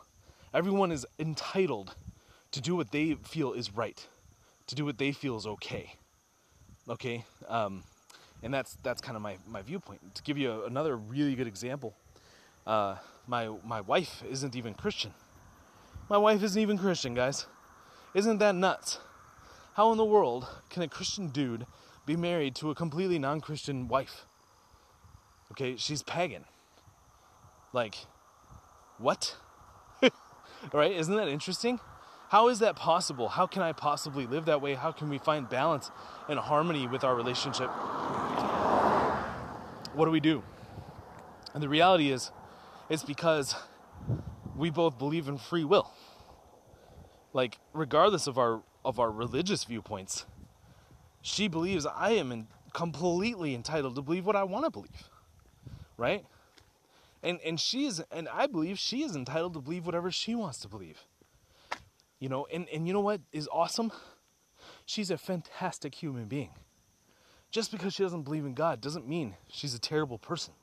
Everyone 0.53 0.91
is 0.91 1.05
entitled 1.17 1.95
to 2.51 2.61
do 2.61 2.75
what 2.75 2.91
they 2.91 3.15
feel 3.15 3.53
is 3.53 3.73
right, 3.73 4.07
to 4.67 4.75
do 4.75 4.85
what 4.85 4.97
they 4.99 5.11
feel 5.11 5.35
is 5.35 5.47
okay. 5.47 5.95
Okay, 6.87 7.25
um, 7.47 7.83
and 8.43 8.53
that's 8.53 8.77
that's 8.83 9.01
kind 9.01 9.15
of 9.15 9.23
my 9.23 9.37
my 9.47 9.61
viewpoint. 9.61 10.15
To 10.15 10.23
give 10.23 10.37
you 10.37 10.51
a, 10.51 10.65
another 10.65 10.95
really 10.95 11.33
good 11.33 11.47
example, 11.47 11.95
uh, 12.67 12.97
my 13.25 13.49
my 13.65 13.81
wife 13.81 14.21
isn't 14.29 14.55
even 14.55 14.73
Christian. 14.73 15.13
My 16.09 16.17
wife 16.17 16.43
isn't 16.43 16.61
even 16.61 16.77
Christian, 16.77 17.15
guys. 17.15 17.47
Isn't 18.13 18.37
that 18.37 18.53
nuts? 18.53 18.99
How 19.73 19.91
in 19.91 19.97
the 19.97 20.05
world 20.05 20.47
can 20.69 20.83
a 20.83 20.87
Christian 20.87 21.29
dude 21.29 21.65
be 22.05 22.15
married 22.15 22.53
to 22.55 22.69
a 22.69 22.75
completely 22.75 23.17
non 23.17 23.41
Christian 23.41 23.87
wife? 23.87 24.25
Okay, 25.51 25.77
she's 25.77 26.03
pagan. 26.03 26.45
Like, 27.71 27.95
what? 28.99 29.35
right? 30.73 30.91
Isn't 30.91 31.15
that 31.15 31.27
interesting? 31.27 31.79
How 32.29 32.49
is 32.49 32.59
that 32.59 32.75
possible? 32.75 33.29
How 33.29 33.45
can 33.45 33.61
I 33.61 33.73
possibly 33.73 34.25
live 34.25 34.45
that 34.45 34.61
way? 34.61 34.73
How 34.73 34.91
can 34.91 35.09
we 35.09 35.17
find 35.17 35.47
balance 35.47 35.91
and 36.27 36.39
harmony 36.39 36.87
with 36.87 37.03
our 37.03 37.15
relationship? 37.15 37.69
What 39.93 40.05
do 40.05 40.11
we 40.11 40.19
do? 40.19 40.43
And 41.53 41.61
the 41.61 41.69
reality 41.69 42.11
is, 42.11 42.31
it's 42.89 43.03
because 43.03 43.55
we 44.55 44.69
both 44.69 44.97
believe 44.97 45.27
in 45.27 45.37
free 45.37 45.63
will. 45.63 45.91
Like, 47.33 47.59
regardless 47.73 48.27
of 48.27 48.37
our 48.37 48.63
of 48.85 48.99
our 48.99 49.11
religious 49.11 49.63
viewpoints, 49.63 50.25
she 51.21 51.47
believes 51.47 51.85
I 51.85 52.11
am 52.11 52.31
in, 52.31 52.47
completely 52.73 53.55
entitled 53.55 53.95
to 53.95 54.01
believe 54.01 54.25
what 54.25 54.35
I 54.35 54.43
want 54.43 54.65
to 54.65 54.71
believe. 54.71 55.09
Right? 55.97 56.25
And 57.23 57.39
and 57.43 57.59
she 57.59 57.85
is 57.85 58.03
and 58.11 58.27
I 58.27 58.47
believe 58.47 58.77
she 58.77 59.03
is 59.03 59.15
entitled 59.15 59.53
to 59.53 59.61
believe 59.61 59.85
whatever 59.85 60.11
she 60.11 60.35
wants 60.35 60.59
to 60.59 60.67
believe. 60.67 61.05
You 62.19 62.29
know, 62.29 62.47
and, 62.53 62.67
and 62.69 62.87
you 62.87 62.93
know 62.93 63.01
what 63.01 63.21
is 63.31 63.49
awesome? 63.51 63.91
She's 64.85 65.09
a 65.09 65.17
fantastic 65.17 65.95
human 65.95 66.25
being. 66.25 66.51
Just 67.51 67.71
because 67.71 67.93
she 67.93 68.03
doesn't 68.03 68.23
believe 68.23 68.45
in 68.45 68.53
God 68.53 68.81
doesn't 68.81 69.07
mean 69.07 69.35
she's 69.49 69.73
a 69.75 69.79
terrible 69.79 70.17
person. 70.17 70.53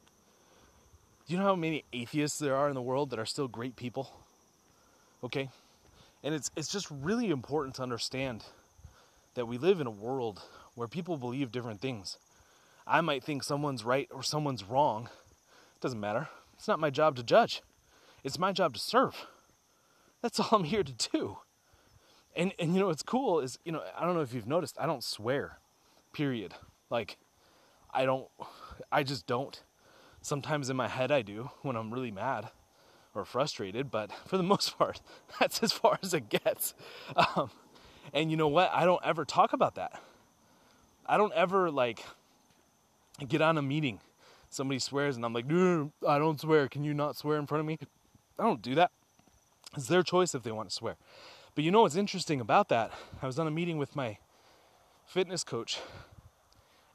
Do 1.26 1.34
you 1.34 1.38
know 1.38 1.46
how 1.46 1.54
many 1.54 1.84
atheists 1.92 2.38
there 2.38 2.56
are 2.56 2.68
in 2.68 2.74
the 2.74 2.82
world 2.82 3.10
that 3.10 3.18
are 3.18 3.26
still 3.26 3.46
great 3.46 3.76
people? 3.76 4.12
Okay? 5.22 5.50
And 6.22 6.34
it's 6.34 6.50
it's 6.56 6.72
just 6.72 6.90
really 6.90 7.30
important 7.30 7.76
to 7.76 7.82
understand 7.82 8.44
that 9.34 9.46
we 9.46 9.56
live 9.58 9.80
in 9.80 9.86
a 9.86 9.90
world 9.90 10.42
where 10.74 10.88
people 10.88 11.16
believe 11.16 11.52
different 11.52 11.80
things. 11.80 12.18
I 12.86 13.00
might 13.00 13.22
think 13.22 13.44
someone's 13.44 13.84
right 13.84 14.08
or 14.10 14.22
someone's 14.22 14.64
wrong. 14.64 15.04
It 15.76 15.80
doesn't 15.80 16.00
matter. 16.00 16.28
It's 16.60 16.68
not 16.68 16.78
my 16.78 16.90
job 16.90 17.16
to 17.16 17.22
judge. 17.22 17.62
It's 18.22 18.38
my 18.38 18.52
job 18.52 18.74
to 18.74 18.80
serve. 18.80 19.26
That's 20.20 20.38
all 20.38 20.50
I'm 20.52 20.64
here 20.64 20.82
to 20.82 20.92
do. 20.92 21.38
And 22.36 22.52
and 22.58 22.74
you 22.74 22.80
know 22.80 22.88
what's 22.88 23.02
cool 23.02 23.40
is, 23.40 23.58
you 23.64 23.72
know, 23.72 23.82
I 23.98 24.04
don't 24.04 24.14
know 24.14 24.20
if 24.20 24.34
you've 24.34 24.46
noticed, 24.46 24.76
I 24.78 24.84
don't 24.84 25.02
swear. 25.02 25.56
Period. 26.12 26.52
Like 26.90 27.16
I 27.94 28.04
don't 28.04 28.28
I 28.92 29.04
just 29.04 29.26
don't. 29.26 29.62
Sometimes 30.20 30.68
in 30.68 30.76
my 30.76 30.86
head 30.86 31.10
I 31.10 31.22
do 31.22 31.48
when 31.62 31.76
I'm 31.76 31.94
really 31.94 32.10
mad 32.10 32.50
or 33.14 33.24
frustrated, 33.24 33.90
but 33.90 34.12
for 34.26 34.36
the 34.36 34.42
most 34.52 34.76
part, 34.76 35.00
that's 35.38 35.62
as 35.62 35.72
far 35.72 35.98
as 36.02 36.12
it 36.12 36.28
gets. 36.28 36.74
Um, 37.16 37.50
and 38.12 38.30
you 38.30 38.36
know 38.36 38.48
what? 38.48 38.70
I 38.74 38.84
don't 38.84 39.02
ever 39.02 39.24
talk 39.24 39.54
about 39.54 39.76
that. 39.76 39.98
I 41.06 41.16
don't 41.16 41.32
ever 41.32 41.70
like 41.70 42.04
get 43.26 43.40
on 43.40 43.56
a 43.56 43.62
meeting. 43.62 44.00
Somebody 44.50 44.80
swears 44.80 45.16
and 45.16 45.24
I'm 45.24 45.32
like, 45.32 45.46
I 45.46 46.18
don't 46.18 46.40
swear. 46.40 46.68
Can 46.68 46.84
you 46.84 46.92
not 46.92 47.16
swear 47.16 47.38
in 47.38 47.46
front 47.46 47.60
of 47.60 47.66
me? 47.66 47.78
I 48.38 48.42
don't 48.42 48.60
do 48.60 48.74
that. 48.74 48.90
It's 49.76 49.86
their 49.86 50.02
choice 50.02 50.34
if 50.34 50.42
they 50.42 50.50
want 50.50 50.68
to 50.68 50.74
swear. 50.74 50.96
But 51.54 51.62
you 51.62 51.70
know 51.70 51.82
what's 51.82 51.96
interesting 51.96 52.40
about 52.40 52.68
that? 52.68 52.90
I 53.22 53.26
was 53.26 53.38
on 53.38 53.46
a 53.46 53.50
meeting 53.50 53.78
with 53.78 53.94
my 53.94 54.18
fitness 55.06 55.44
coach, 55.44 55.78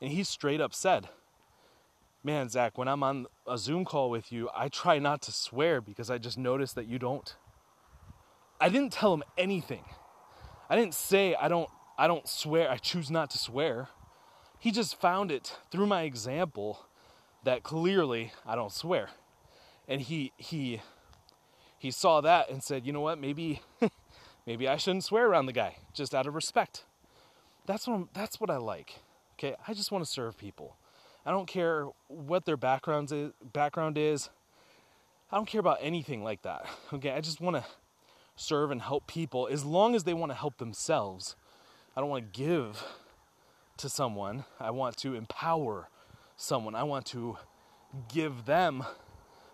and 0.02 0.12
he 0.12 0.24
straight 0.24 0.60
up 0.60 0.74
said, 0.74 1.08
man, 2.24 2.50
Zach, 2.50 2.78
when 2.78 2.88
I'm 2.88 3.04
on 3.04 3.28
a 3.48 3.58
Zoom 3.58 3.86
call 3.86 4.10
with 4.10 4.32
you, 4.32 4.50
I 4.56 4.68
try 4.68 5.00
not 5.00 5.22
to 5.24 5.32
swear 5.32 5.80
because 5.80 6.10
I 6.10 6.18
just 6.18 6.38
notice 6.38 6.74
that 6.74 6.88
you 6.88 7.00
don't. 7.00 7.36
I 8.60 8.68
didn't 8.70 8.92
tell 8.92 9.14
him 9.14 9.24
anything. 9.38 9.86
I 10.70 10.76
didn't 10.76 10.96
say 10.96 11.36
I 11.36 11.48
don't 11.48 11.70
I 11.98 12.08
don't 12.08 12.28
swear, 12.28 12.70
I 12.70 12.78
choose 12.78 13.10
not 13.10 13.30
to 13.30 13.38
swear. 13.38 13.88
He 14.60 14.72
just 14.72 15.00
found 15.00 15.32
it 15.32 15.58
through 15.72 15.86
my 15.86 16.02
example 16.02 16.88
that 17.46 17.64
clearly 17.64 18.34
I 18.46 18.56
don't 18.56 18.72
swear. 18.72 19.10
And 19.88 20.02
he 20.02 20.34
he 20.38 20.82
he 21.78 21.92
saw 21.92 22.22
that 22.22 22.50
and 22.50 22.62
said, 22.62 22.86
"You 22.86 22.94
know 22.94 23.02
what? 23.02 23.20
Maybe 23.20 23.62
maybe 24.46 24.68
I 24.68 24.78
shouldn't 24.78 25.04
swear 25.04 25.28
around 25.28 25.46
the 25.46 25.54
guy 25.54 25.78
just 25.94 26.14
out 26.14 26.28
of 26.28 26.36
respect." 26.36 26.84
That's 27.66 27.88
what 27.88 27.96
I'm, 27.96 28.10
that's 28.14 28.40
what 28.40 28.50
I 28.50 28.58
like. 28.58 29.00
Okay? 29.34 29.56
I 29.68 29.74
just 29.74 29.92
want 29.92 30.04
to 30.06 30.10
serve 30.10 30.38
people. 30.38 30.78
I 31.26 31.32
don't 31.32 31.48
care 31.48 31.88
what 32.08 32.46
their 32.46 32.58
background 32.58 33.12
is, 33.12 33.32
background 33.54 33.98
is. 33.98 34.30
I 35.32 35.38
don't 35.38 35.48
care 35.48 35.60
about 35.60 35.80
anything 35.82 36.24
like 36.24 36.44
that. 36.44 36.68
Okay, 36.94 37.12
I 37.12 37.20
just 37.20 37.42
want 37.42 37.56
to 37.56 37.66
serve 38.36 38.70
and 38.70 38.82
help 38.82 39.08
people 39.08 39.48
as 39.52 39.66
long 39.66 39.96
as 39.96 40.04
they 40.04 40.14
want 40.14 40.32
to 40.32 40.36
help 40.36 40.58
themselves. 40.58 41.36
I 41.96 42.02
don't 42.02 42.10
want 42.10 42.32
to 42.32 42.40
give 42.40 42.84
to 43.78 43.90
someone. 43.90 44.46
I 44.60 44.70
want 44.70 44.98
to 44.98 45.16
empower 45.16 45.90
someone. 46.36 46.76
I 46.76 46.84
want 46.84 47.06
to 47.08 47.38
give 48.14 48.46
them 48.46 48.84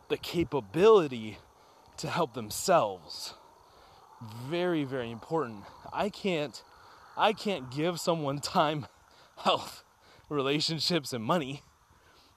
the 0.10 0.18
capability 0.18 1.38
to 1.98 2.10
help 2.10 2.34
themselves. 2.34 3.36
Very 4.22 4.84
very 4.84 5.12
important. 5.12 5.64
I 5.94 6.10
can't 6.10 6.64
I 7.18 7.34
can't 7.34 7.72
give 7.72 8.00
someone 8.00 8.40
time, 8.42 8.88
health, 9.38 9.84
relationships 10.30 11.14
and 11.14 11.24
money. 11.24 11.62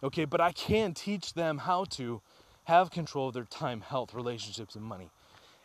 Okay, 0.02 0.24
but 0.24 0.40
I 0.40 0.52
can 0.52 0.92
teach 0.92 1.35
them 1.35 1.59
how 1.59 1.85
to 1.90 2.20
have 2.64 2.90
control 2.90 3.28
of 3.28 3.35
their 3.35 3.44
time, 3.44 3.80
health, 3.80 4.14
relationships 4.14 4.74
and 4.74 4.85
money. 4.85 5.11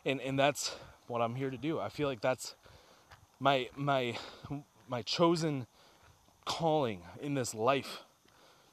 And 0.06 0.22
and 0.22 0.38
that's 0.38 0.76
what 1.08 1.22
I'm 1.22 1.36
here 1.36 1.50
to 1.50 1.58
do. 1.58 1.80
I 1.80 1.90
feel 1.90 2.08
like 2.08 2.22
that's 2.22 2.56
my 3.40 3.70
my 3.76 4.18
my 4.88 5.02
chosen 5.02 5.68
calling 6.46 7.02
in 7.22 7.36
this 7.36 7.54
life 7.54 8.04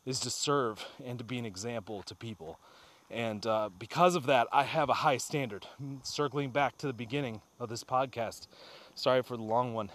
is 0.06 0.20
to 0.20 0.30
serve 0.30 0.86
and 1.04 1.18
to 1.18 1.24
be 1.24 1.38
an 1.38 1.44
example 1.44 2.02
to 2.04 2.14
people. 2.14 2.58
And 3.10 3.46
uh, 3.46 3.70
because 3.78 4.14
of 4.14 4.26
that, 4.26 4.46
I 4.52 4.62
have 4.62 4.88
a 4.88 4.94
high 4.94 5.18
standard. 5.18 5.66
Circling 6.02 6.50
back 6.50 6.78
to 6.78 6.86
the 6.86 6.92
beginning 6.92 7.42
of 7.60 7.68
this 7.68 7.84
podcast, 7.84 8.46
sorry 8.94 9.22
for 9.22 9.36
the 9.36 9.42
long 9.42 9.74
one. 9.74 9.90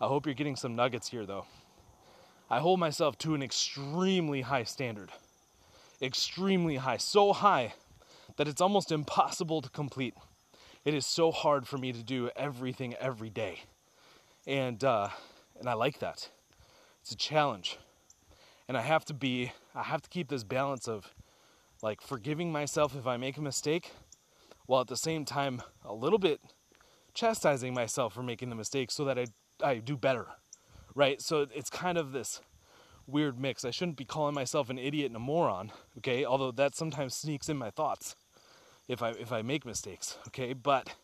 I 0.00 0.06
hope 0.06 0.26
you're 0.26 0.34
getting 0.34 0.56
some 0.56 0.74
nuggets 0.74 1.08
here, 1.08 1.24
though. 1.24 1.46
I 2.50 2.58
hold 2.58 2.80
myself 2.80 3.16
to 3.18 3.34
an 3.34 3.42
extremely 3.42 4.42
high 4.42 4.64
standard. 4.64 5.10
Extremely 6.02 6.76
high. 6.76 6.96
So 6.96 7.32
high 7.32 7.74
that 8.36 8.48
it's 8.48 8.60
almost 8.60 8.90
impossible 8.90 9.62
to 9.62 9.70
complete. 9.70 10.14
It 10.84 10.94
is 10.94 11.06
so 11.06 11.30
hard 11.30 11.68
for 11.68 11.78
me 11.78 11.92
to 11.92 12.02
do 12.02 12.30
everything 12.34 12.94
every 12.94 13.30
day. 13.30 13.60
And 14.46 14.82
uh, 14.82 15.08
and 15.60 15.68
I 15.68 15.74
like 15.74 16.00
that. 16.00 16.28
It's 17.00 17.12
a 17.12 17.16
challenge. 17.16 17.78
And 18.72 18.78
I 18.78 18.84
have 18.84 19.04
to 19.04 19.12
be 19.12 19.52
I 19.74 19.82
have 19.82 20.00
to 20.00 20.08
keep 20.08 20.30
this 20.30 20.44
balance 20.44 20.88
of 20.88 21.14
like 21.82 22.00
forgiving 22.00 22.50
myself 22.50 22.96
if 22.96 23.06
I 23.06 23.18
make 23.18 23.36
a 23.36 23.42
mistake 23.42 23.90
while 24.64 24.80
at 24.80 24.86
the 24.86 24.96
same 24.96 25.26
time 25.26 25.60
a 25.84 25.92
little 25.92 26.18
bit 26.18 26.40
chastising 27.12 27.74
myself 27.74 28.14
for 28.14 28.22
making 28.22 28.48
the 28.48 28.54
mistake 28.54 28.90
so 28.90 29.04
that 29.04 29.18
I 29.18 29.26
I 29.62 29.74
do 29.74 29.94
better 29.94 30.28
right? 30.94 31.20
So 31.20 31.46
it's 31.54 31.68
kind 31.68 31.98
of 31.98 32.12
this 32.12 32.40
weird 33.06 33.38
mix. 33.38 33.62
I 33.66 33.72
shouldn't 33.72 33.98
be 33.98 34.06
calling 34.06 34.34
myself 34.34 34.70
an 34.70 34.78
idiot 34.78 35.08
and 35.08 35.16
a 35.16 35.18
moron, 35.18 35.70
okay? 35.98 36.24
Although 36.24 36.52
that 36.52 36.74
sometimes 36.74 37.14
sneaks 37.14 37.50
in 37.50 37.58
my 37.58 37.68
thoughts 37.68 38.16
if 38.88 39.02
I 39.02 39.10
if 39.10 39.32
I 39.32 39.42
make 39.42 39.66
mistakes, 39.66 40.16
okay? 40.28 40.54
But 40.54 40.94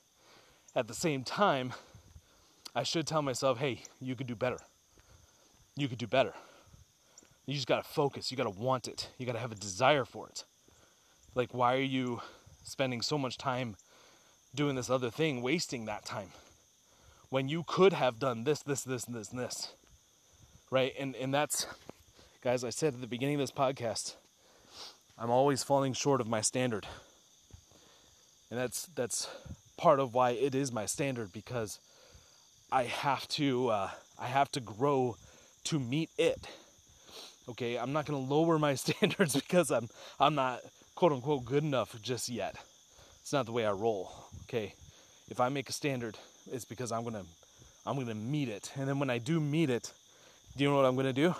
at 0.74 0.88
the 0.88 0.94
same 0.94 1.22
time, 1.22 1.74
I 2.74 2.83
should 2.83 3.07
tell 3.07 3.20
myself, 3.20 3.59
"Hey, 3.59 3.83
you 4.00 4.16
could 4.16 4.26
do 4.26 4.37
better. 4.37 4.57
You 5.76 5.87
could 5.87 5.98
do 5.98 6.07
better." 6.07 6.33
You 7.49 7.55
just 7.55 7.67
got 7.67 7.83
to 7.83 7.91
focus. 7.91 8.31
You 8.31 8.37
got 8.37 8.45
to 8.45 8.51
want 8.51 8.87
it. 8.87 9.09
You 9.19 9.27
got 9.27 9.33
to 9.33 9.41
have 9.41 9.53
a 9.53 9.57
desire 9.57 10.05
for 10.05 10.29
it. 10.29 10.45
Like 11.35 11.53
why 11.53 11.75
are 11.75 11.81
you 11.81 12.21
spending 12.63 13.03
so 13.03 13.19
much 13.19 13.39
time 13.39 13.75
doing 14.55 14.77
this 14.77 14.89
other 14.89 15.11
thing, 15.11 15.43
wasting 15.43 15.87
that 15.87 16.05
time? 16.05 16.29
When 17.31 17.49
you 17.49 17.65
could 17.67 17.93
have 17.93 18.21
done 18.21 18.45
this, 18.45 18.63
this, 18.63 18.85
this, 18.85 19.05
and 19.05 19.17
this, 19.17 19.31
and 19.31 19.41
this 19.41 19.73
right? 20.71 20.93
And 20.99 21.17
and 21.17 21.33
that's, 21.33 21.67
guys, 22.43 22.65
I 22.65 22.71
said 22.71 22.95
at 22.95 23.01
the 23.01 23.07
beginning 23.07 23.37
of 23.37 23.41
this 23.41 23.51
podcast, 23.51 24.15
I'm 25.19 25.31
always 25.31 25.63
falling 25.63 25.93
short 25.93 26.21
of 26.21 26.29
my 26.29 26.41
standard, 26.41 26.87
and 28.51 28.59
that's 28.59 28.87
that's 28.95 29.29
part 29.77 30.01
of 30.01 30.15
why 30.15 30.31
it 30.31 30.55
is 30.55 30.73
my 30.73 30.87
standard 30.87 31.33
because 31.33 31.79
I 32.71 32.85
have 32.85 33.27
to 33.29 33.69
uh, 33.69 33.91
I 34.19 34.27
have 34.27 34.51
to 34.53 34.61
grow 34.61 35.17
to 35.65 35.79
meet 35.79 36.11
it. 36.19 36.47
Okay, 37.49 37.79
I'm 37.79 37.93
not 37.93 38.07
to 38.07 38.17
lower 38.17 38.59
my 38.59 38.75
standards 38.75 39.35
because 39.35 39.71
I'm 39.71 39.89
I'm 40.21 40.35
not 40.35 40.61
quote 40.95 41.13
unquote 41.13 41.45
good 41.45 41.65
enough 41.65 42.01
just 42.03 42.29
yet. 42.29 42.57
It's 43.23 43.33
not 43.33 43.47
the 43.47 43.53
way 43.53 43.65
I 43.67 43.73
roll. 43.73 44.11
Okay, 44.45 44.75
if 45.31 45.41
I 45.41 45.49
make 45.49 45.69
a 45.69 45.73
standard, 45.73 46.19
it's 46.53 46.65
because 46.65 46.93
I'm 46.93 47.05
gonna 47.05 47.25
I'm 47.87 47.99
gonna 47.99 48.15
meet 48.15 48.49
it, 48.49 48.71
and 48.77 48.87
then 48.89 48.99
when 48.99 49.11
I 49.11 49.19
do 49.19 49.41
meet 49.41 49.71
it, 49.71 49.93
do 50.57 50.65
you 50.65 50.71
know 50.71 50.77
what 50.77 50.85
I'm 50.85 50.97
gonna 50.97 51.13
do? 51.13 51.35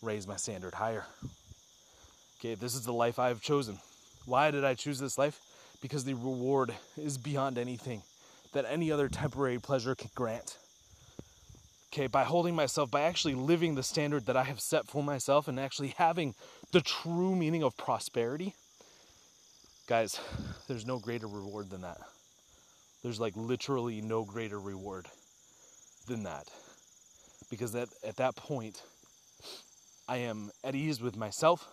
Raise 0.00 0.26
my 0.26 0.36
standard 0.36 0.74
higher. 0.74 1.04
Okay, 2.40 2.54
this 2.54 2.74
is 2.74 2.82
the 2.82 2.92
life 2.92 3.18
I 3.18 3.28
have 3.28 3.40
chosen. 3.40 3.78
Why 4.24 4.50
did 4.50 4.64
I 4.64 4.74
choose 4.74 4.98
this 4.98 5.18
life? 5.18 5.40
Because 5.80 6.04
the 6.04 6.14
reward 6.14 6.72
is 6.96 7.18
beyond 7.18 7.58
anything 7.58 8.02
that 8.52 8.64
any 8.68 8.90
other 8.90 9.08
temporary 9.08 9.58
pleasure 9.58 9.94
can 9.94 10.10
grant. 10.14 10.56
Okay, 11.92 12.06
by 12.06 12.24
holding 12.24 12.56
myself, 12.56 12.90
by 12.90 13.02
actually 13.02 13.34
living 13.34 13.74
the 13.74 13.82
standard 13.82 14.24
that 14.24 14.36
I 14.36 14.44
have 14.44 14.60
set 14.60 14.86
for 14.88 15.02
myself 15.02 15.46
and 15.46 15.60
actually 15.60 15.88
having 15.98 16.34
the 16.70 16.80
true 16.80 17.36
meaning 17.36 17.62
of 17.62 17.76
prosperity, 17.76 18.54
guys, 19.86 20.18
there's 20.68 20.86
no 20.86 20.98
greater 20.98 21.26
reward 21.26 21.68
than 21.68 21.82
that. 21.82 21.98
There's 23.02 23.20
like 23.20 23.36
literally 23.36 24.00
no 24.00 24.24
greater 24.24 24.58
reward 24.58 25.06
than 26.06 26.22
that. 26.22 26.46
Because 27.50 27.72
that 27.72 27.90
at 28.02 28.16
that 28.16 28.36
point 28.36 28.82
I 30.08 30.16
am 30.16 30.50
at 30.64 30.74
ease 30.74 31.02
with 31.02 31.14
myself. 31.14 31.68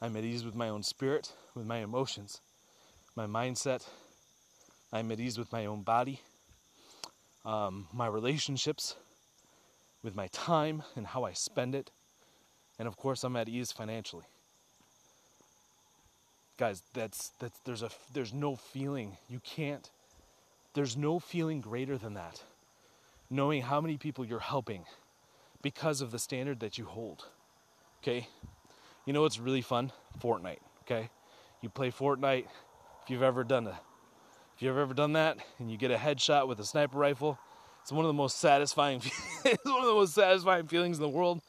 I'm 0.00 0.16
at 0.16 0.24
ease 0.24 0.42
with 0.42 0.54
my 0.54 0.70
own 0.70 0.82
spirit, 0.82 1.34
with 1.54 1.66
my 1.66 1.78
emotions, 1.78 2.40
my 3.14 3.26
mindset. 3.26 3.86
I'm 4.90 5.12
at 5.12 5.20
ease 5.20 5.36
with 5.36 5.52
my 5.52 5.66
own 5.66 5.82
body, 5.82 6.22
um, 7.44 7.88
my 7.92 8.06
relationships, 8.06 8.94
with 10.02 10.14
my 10.14 10.28
time 10.28 10.82
and 10.96 11.06
how 11.06 11.24
I 11.24 11.32
spend 11.32 11.74
it. 11.74 11.90
And 12.78 12.86
of 12.86 12.96
course, 12.96 13.24
I'm 13.24 13.36
at 13.36 13.48
ease 13.48 13.72
financially. 13.72 14.24
Guys, 16.56 16.82
that's 16.92 17.30
that's 17.38 17.58
there's 17.64 17.82
a 17.82 17.90
there's 18.12 18.32
no 18.32 18.56
feeling 18.56 19.16
you 19.28 19.40
can't 19.40 19.90
there's 20.78 20.96
no 20.96 21.18
feeling 21.18 21.60
greater 21.60 21.98
than 21.98 22.14
that. 22.14 22.40
Knowing 23.30 23.62
how 23.62 23.80
many 23.80 23.96
people 23.96 24.24
you're 24.24 24.38
helping 24.38 24.84
because 25.60 26.00
of 26.00 26.12
the 26.12 26.20
standard 26.20 26.60
that 26.60 26.78
you 26.78 26.84
hold. 26.84 27.24
Okay? 28.00 28.28
You 29.04 29.12
know 29.12 29.22
what's 29.22 29.40
really 29.40 29.60
fun? 29.60 29.90
Fortnite. 30.20 30.60
Okay? 30.82 31.10
You 31.62 31.68
play 31.68 31.90
Fortnite 31.90 32.44
if 33.02 33.10
you've 33.10 33.24
ever 33.24 33.42
done 33.42 33.66
a 33.66 33.80
if 34.54 34.62
you've 34.62 34.78
ever 34.78 34.94
done 34.94 35.14
that 35.14 35.38
and 35.58 35.70
you 35.70 35.76
get 35.76 35.90
a 35.90 35.96
headshot 35.96 36.46
with 36.46 36.60
a 36.60 36.64
sniper 36.64 36.98
rifle, 36.98 37.38
it's 37.82 37.92
one 37.92 38.04
of 38.04 38.08
the 38.08 38.14
most 38.14 38.38
satisfying 38.38 39.00
it's 39.44 39.64
one 39.64 39.80
of 39.80 39.86
the 39.86 39.94
most 39.94 40.14
satisfying 40.14 40.66
feelings 40.66 40.98
in 40.98 41.02
the 41.02 41.08
world. 41.08 41.40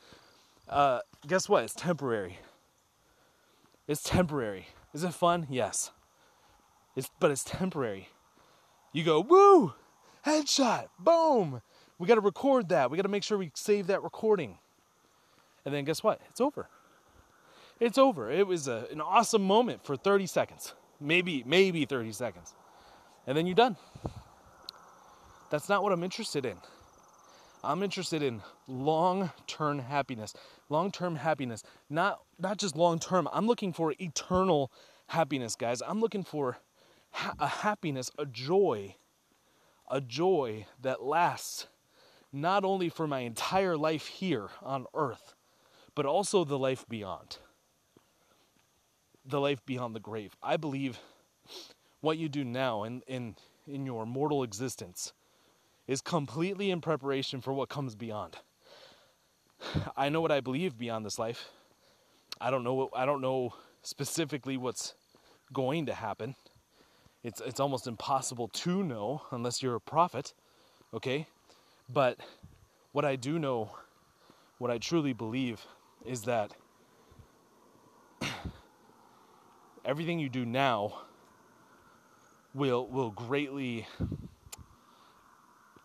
Uh, 0.68 1.00
guess 1.28 1.50
what? 1.50 1.64
It's 1.64 1.74
temporary. 1.74 2.38
It's 3.88 4.04
temporary. 4.04 4.68
Is 4.94 5.04
it 5.04 5.14
fun? 5.14 5.48
Yes. 5.50 5.92
It's 6.96 7.10
but 7.20 7.32
it's 7.32 7.44
temporary. 7.44 8.10
You 8.92 9.04
go, 9.04 9.20
woo, 9.20 9.74
headshot, 10.26 10.88
boom. 11.00 11.62
We 11.98 12.08
got 12.08 12.16
to 12.16 12.22
record 12.22 12.70
that. 12.70 12.90
We 12.90 12.98
got 12.98 13.04
to 13.04 13.10
make 13.10 13.24
sure 13.24 13.38
we 13.38 13.52
save 13.54 13.88
that 13.88 14.04
recording. 14.04 14.58
And 15.66 15.74
then 15.74 15.84
guess 15.86 16.02
what? 16.02 16.22
It's 16.30 16.42
over. 16.42 16.70
It's 17.80 17.98
over. 17.98 18.32
It 18.32 18.48
was 18.48 18.68
a, 18.68 18.88
an 18.92 19.02
awesome 19.02 19.44
moment 19.44 19.86
for 19.86 19.96
30 19.96 20.26
seconds, 20.28 20.74
maybe 21.00 21.44
maybe 21.46 21.86
30 21.86 22.12
seconds, 22.12 22.54
and 23.28 23.38
then 23.38 23.46
you're 23.46 23.56
done. 23.56 23.78
That's 25.50 25.70
not 25.70 25.84
what 25.84 25.92
I'm 25.92 26.04
interested 26.04 26.46
in. 26.46 26.58
I'm 27.64 27.84
interested 27.84 28.24
in 28.24 28.42
long-term 28.68 29.80
happiness. 29.80 30.34
Long-term 30.70 31.18
happiness, 31.18 31.64
not 31.90 32.20
not 32.38 32.58
just 32.58 32.76
long-term. 32.76 33.28
I'm 33.34 33.48
looking 33.48 33.74
for 33.74 33.94
eternal 34.00 34.72
happiness, 35.08 35.56
guys. 35.56 35.82
I'm 35.86 36.00
looking 36.00 36.24
for 36.24 36.58
ha- 37.12 37.34
a 37.40 37.48
happiness, 37.48 38.12
a 38.18 38.26
joy, 38.26 38.96
a 39.90 40.00
joy 40.00 40.68
that 40.82 41.02
lasts 41.04 41.68
not 42.32 42.64
only 42.64 42.90
for 42.90 43.08
my 43.08 43.22
entire 43.22 43.76
life 43.76 44.06
here 44.08 44.50
on 44.62 44.86
earth, 44.94 45.34
but 45.96 46.06
also 46.06 46.46
the 46.46 46.60
life 46.60 46.86
beyond. 46.88 47.40
The 49.26 49.42
life 49.42 49.66
beyond 49.66 49.96
the 49.96 50.00
grave. 50.00 50.36
I 50.42 50.56
believe 50.58 51.00
what 52.02 52.18
you 52.18 52.30
do 52.30 52.46
now 52.46 52.84
in, 52.84 53.02
in, 53.08 53.36
in 53.68 53.86
your 53.86 54.06
mortal 54.06 54.44
existence 54.44 55.12
is 55.90 56.02
completely 56.02 56.72
in 56.72 56.80
preparation 56.80 57.42
for 57.42 57.54
what 57.54 57.68
comes 57.68 57.96
beyond. 57.96 58.38
I 59.98 60.10
know 60.10 60.22
what 60.22 60.32
I 60.32 60.40
believe 60.40 60.78
beyond 60.78 61.06
this 61.06 61.20
life. 61.20 61.50
I 62.40 62.50
don't 62.52 62.64
know 62.64 62.76
what 62.76 62.90
I 62.96 63.06
don't 63.06 63.22
know 63.22 63.54
specifically 63.82 64.56
what's 64.56 64.94
going 65.52 65.88
to 65.88 65.94
happen 65.94 66.36
it's 67.24 67.42
it's 67.42 67.60
almost 67.60 67.88
impossible 67.88 68.48
to 68.48 68.84
know 68.84 69.24
unless 69.32 69.62
you're 69.62 69.76
a 69.76 69.82
prophet, 69.82 70.34
okay? 70.94 71.28
But 71.92 72.18
what 72.92 73.04
I 73.06 73.16
do 73.16 73.40
know, 73.40 73.72
what 74.58 74.72
I 74.72 74.78
truly 74.78 75.14
believe 75.14 75.66
is 76.06 76.24
that 76.24 76.54
everything 79.86 80.20
you 80.20 80.30
do 80.30 80.46
now 80.46 81.02
will 82.54 82.88
will 82.88 83.12
greatly 83.12 83.86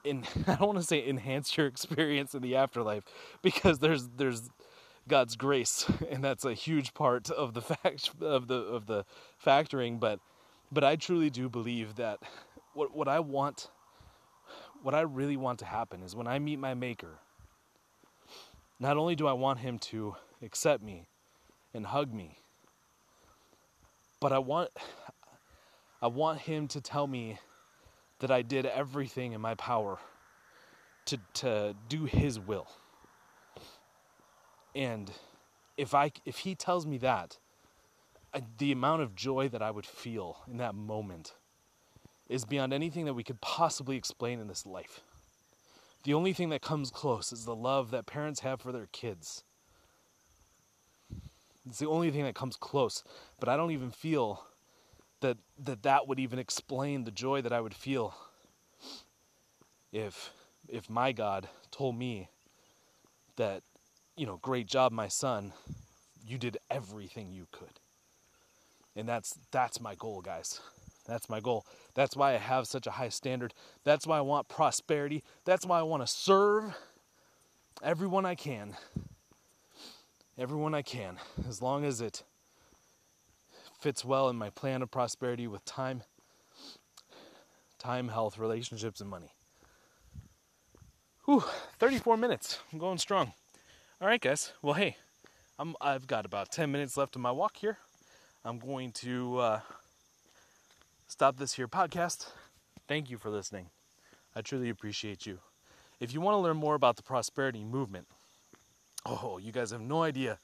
in 0.04 0.24
I 0.46 0.56
don't 0.56 0.68
want 0.68 0.78
to 0.78 0.84
say 0.84 1.06
enhance 1.06 1.56
your 1.56 1.66
experience 1.66 2.34
in 2.34 2.42
the 2.42 2.56
afterlife 2.56 3.04
because 3.42 3.78
there's 3.78 4.08
there's 4.16 4.50
God's 5.08 5.36
grace 5.36 5.90
and 6.10 6.22
that's 6.22 6.44
a 6.44 6.54
huge 6.54 6.94
part 6.94 7.30
of 7.30 7.54
the 7.54 7.62
fact 7.62 8.10
of 8.20 8.48
the 8.48 8.56
of 8.56 8.86
the 8.86 9.04
factoring 9.44 9.98
but 9.98 10.20
but 10.74 10.82
I 10.84 10.96
truly 10.96 11.30
do 11.30 11.48
believe 11.48 11.96
that 11.96 12.18
what, 12.74 12.94
what 12.94 13.08
I 13.08 13.20
want, 13.20 13.70
what 14.82 14.94
I 14.94 15.02
really 15.02 15.36
want 15.36 15.60
to 15.60 15.64
happen 15.64 16.02
is 16.02 16.16
when 16.16 16.26
I 16.26 16.38
meet 16.40 16.58
my 16.58 16.74
Maker, 16.74 17.20
not 18.80 18.96
only 18.96 19.14
do 19.14 19.26
I 19.26 19.32
want 19.32 19.60
Him 19.60 19.78
to 19.78 20.16
accept 20.42 20.82
me 20.82 21.06
and 21.72 21.86
hug 21.86 22.12
me, 22.12 22.38
but 24.20 24.32
I 24.32 24.38
want, 24.38 24.70
I 26.02 26.08
want 26.08 26.40
Him 26.40 26.66
to 26.68 26.80
tell 26.80 27.06
me 27.06 27.38
that 28.20 28.31
I 28.31 28.42
did 28.42 28.66
everything 28.66 29.33
in 29.33 29.40
my 29.40 29.55
power 29.55 29.98
to, 31.07 31.18
to 31.35 31.74
do 31.88 32.05
His 32.05 32.38
will. 32.38 32.68
And 34.74 35.11
if 35.77 35.94
I 35.94 36.12
if 36.24 36.38
he 36.38 36.55
tells 36.55 36.87
me 36.87 36.98
that, 36.98 37.38
the 38.59 38.72
amount 38.72 39.03
of 39.03 39.14
joy 39.14 39.48
that 39.48 39.62
I 39.62 39.70
would 39.70 39.87
feel 39.87 40.38
in 40.50 40.57
that 40.59 40.74
moment 40.74 41.35
is 42.29 42.44
beyond 42.44 42.72
anything 42.72 43.05
that 43.05 43.14
we 43.14 43.22
could 43.22 43.40
possibly 43.40 43.96
explain 43.96 44.40
in 44.40 44.48
this 44.48 44.66
life. 44.66 45.00
The 46.05 46.14
only 46.14 46.33
thing 46.33 46.48
that 46.50 46.62
comes 46.62 46.90
close 46.90 47.33
is 47.33 47.44
the 47.44 47.55
love 47.55 47.90
that 47.90 48.07
parents 48.07 48.40
have 48.40 48.61
for 48.61 48.72
their 48.72 48.88
kids. 48.92 49.44
It's 51.66 51.79
the 51.79 51.88
only 51.88 52.11
thing 52.11 52.24
that 52.24 52.35
comes 52.35 52.57
close, 52.57 53.05
but 53.40 53.48
I 53.48 53.57
don't 53.57 53.70
even 53.70 53.90
feel 53.90 54.44
that 55.24 55.38
that, 55.58 55.82
that 55.84 56.06
would 56.06 56.20
even 56.20 56.38
explain 56.38 57.04
the 57.04 57.10
joy 57.10 57.40
that 57.40 57.52
I 57.52 57.60
would 57.60 57.74
feel 57.74 58.14
if 59.90 60.30
if 60.68 60.90
my 60.90 61.12
God 61.12 61.48
told 61.70 61.96
me 61.96 62.28
that, 63.37 63.62
you 64.16 64.26
know, 64.26 64.38
great 64.42 64.66
job 64.66 64.92
my 64.92 65.08
son, 65.08 65.52
you 66.26 66.37
did 66.37 66.58
everything 66.70 67.32
you 67.32 67.46
could. 67.52 67.80
And 68.94 69.08
that's 69.08 69.38
that's 69.50 69.80
my 69.80 69.94
goal, 69.94 70.20
guys. 70.20 70.60
That's 71.06 71.30
my 71.30 71.40
goal. 71.40 71.64
That's 71.94 72.16
why 72.16 72.34
I 72.34 72.38
have 72.38 72.66
such 72.66 72.87
a 72.87 72.90
high 72.90 73.08
standard. 73.08 73.54
That's 73.83 74.06
why 74.06 74.18
I 74.18 74.22
want 74.22 74.48
prosperity. 74.48 75.22
That's 75.46 75.64
why 75.64 75.79
I 75.79 75.83
want 75.83 76.02
to 76.02 76.06
serve 76.06 76.77
everyone 77.83 78.27
I 78.27 78.35
can. 78.35 78.77
Everyone 80.37 80.75
I 80.75 80.83
can, 80.83 81.18
as 81.48 81.62
long 81.62 81.85
as 81.85 82.00
it 82.00 82.25
fits 83.85 84.02
well 84.02 84.30
in 84.30 84.37
my 84.37 84.48
plan 84.48 84.80
of 84.80 84.90
prosperity 84.90 85.46
with 85.46 85.62
time, 85.66 86.02
time, 87.78 88.08
health, 88.08 88.38
relationships, 88.38 88.98
and 88.98 89.10
money. 89.10 89.35
Whew, 91.26 91.44
34 91.78 92.16
minutes. 92.16 92.60
I'm 92.72 92.78
going 92.78 92.96
strong. 92.96 93.35
All 94.00 94.08
right, 94.08 94.22
guys. 94.22 94.54
Well, 94.62 94.72
hey, 94.72 94.96
I'm, 95.58 95.76
I've 95.82 96.06
got 96.06 96.24
about 96.24 96.50
10 96.50 96.72
minutes 96.72 96.96
left 96.96 97.14
of 97.14 97.20
my 97.20 97.30
walk 97.30 97.58
here. 97.58 97.76
I'm 98.42 98.58
going 98.58 98.90
to 98.92 99.37
uh, 99.37 99.60
stop 101.06 101.37
this 101.37 101.52
here 101.52 101.68
podcast. 101.68 102.28
Thank 102.88 103.10
you 103.10 103.18
for 103.18 103.28
listening. 103.28 103.66
I 104.35 104.40
truly 104.40 104.70
appreciate 104.70 105.26
you. 105.26 105.40
If 106.00 106.14
you 106.14 106.22
want 106.22 106.37
to 106.37 106.38
learn 106.38 106.56
more 106.56 106.74
about 106.74 106.96
the 106.96 107.02
prosperity 107.02 107.64
movement, 107.64 108.06
oh, 109.04 109.37
you 109.37 109.52
guys 109.52 109.72
have 109.72 109.82
no 109.82 110.02
idea 110.02 110.38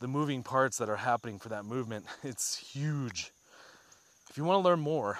the 0.00 0.08
moving 0.08 0.42
parts 0.42 0.78
that 0.78 0.88
are 0.88 0.96
happening 0.96 1.38
for 1.38 1.50
that 1.50 1.64
movement. 1.64 2.06
It's 2.24 2.56
huge. 2.56 3.32
If 4.28 4.36
you 4.36 4.44
want 4.44 4.62
to 4.62 4.68
learn 4.68 4.80
more, 4.80 5.18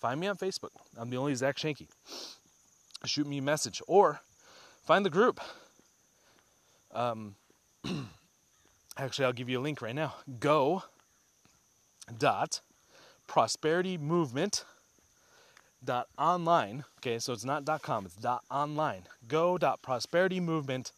find 0.00 0.20
me 0.20 0.26
on 0.26 0.36
Facebook. 0.36 0.70
I'm 0.96 1.10
the 1.10 1.16
only 1.16 1.34
Zach 1.34 1.56
Shanky. 1.56 1.88
shoot 3.04 3.26
me 3.26 3.38
a 3.38 3.42
message 3.42 3.82
or 3.86 4.20
find 4.84 5.04
the 5.04 5.10
group. 5.10 5.40
Um, 6.92 7.36
actually, 8.96 9.26
I'll 9.26 9.32
give 9.32 9.48
you 9.48 9.60
a 9.60 9.62
link 9.62 9.82
right 9.82 9.94
now. 9.94 10.14
Go 10.40 10.84
dot 12.18 12.60
prosperity 13.26 13.98
movement 13.98 14.64
dot 15.84 16.08
online. 16.18 16.84
Okay, 16.98 17.18
so 17.18 17.32
it's 17.32 17.44
not 17.44 17.64
dot 17.64 17.82
com, 17.82 18.06
it's 18.06 18.16
dot 18.16 18.42
online. 18.50 19.02
Go 19.28 19.58
dot 19.58 19.82
prosperity 19.82 20.40
movement 20.40 20.92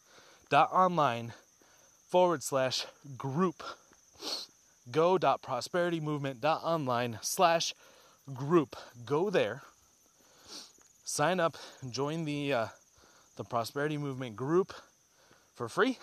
dot 0.49 0.69
online 0.71 1.33
forward 2.09 2.43
slash 2.43 2.85
group. 3.17 3.63
Go 4.91 5.17
dot 5.17 5.41
prosperity 5.41 5.99
movement 5.99 6.43
online 6.43 7.19
slash 7.21 7.73
group. 8.33 8.75
Go 9.05 9.29
there, 9.29 9.61
sign 11.05 11.39
up, 11.39 11.57
join 11.89 12.25
the 12.25 12.53
uh, 12.53 12.67
the 13.37 13.43
prosperity 13.43 13.97
movement 13.97 14.35
group 14.35 14.73
for 15.55 15.69
free 15.69 15.97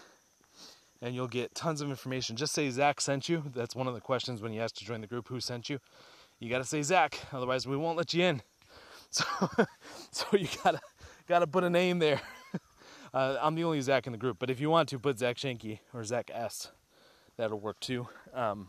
and 1.03 1.15
you'll 1.15 1.29
get 1.29 1.55
tons 1.55 1.81
of 1.81 1.91
information. 1.91 2.37
Just 2.37 2.53
say 2.53 2.71
Zach 2.71 3.01
sent 3.01 3.29
you. 3.29 3.43
That's 3.55 3.75
one 3.75 3.87
of 3.87 3.95
the 3.95 4.01
questions 4.01 4.41
when 4.41 4.53
you 4.53 4.61
ask 4.61 4.75
to 4.77 4.85
join 4.85 5.01
the 5.01 5.07
group 5.07 5.29
who 5.29 5.41
sent 5.41 5.69
you. 5.69 5.79
You 6.39 6.51
got 6.51 6.59
to 6.59 6.65
say 6.65 6.83
Zach, 6.83 7.19
otherwise 7.33 7.67
we 7.67 7.77
won't 7.77 7.97
let 7.97 8.15
you 8.15 8.25
in. 8.25 8.43
So, 9.09 9.25
so 10.11 10.27
you 10.33 10.49
gotta 10.65 10.81
gotta 11.29 11.47
put 11.47 11.63
a 11.63 11.71
name 11.71 12.01
there. 12.01 12.21
Uh, 13.17 13.39
I'm 13.41 13.55
the 13.55 13.65
only 13.65 13.81
Zach 13.81 14.07
in 14.07 14.13
the 14.13 14.19
group, 14.19 14.37
but 14.39 14.51
if 14.51 14.61
you 14.61 14.69
want 14.69 14.91
to 14.91 14.99
put 14.99 15.19
Zach 15.19 15.39
Shanky 15.39 15.79
or 15.95 16.05
Zach 16.05 16.31
S, 16.35 16.71
that'll 17.39 17.59
work 17.59 17.81
too. 17.81 18.07
Um, 18.35 18.69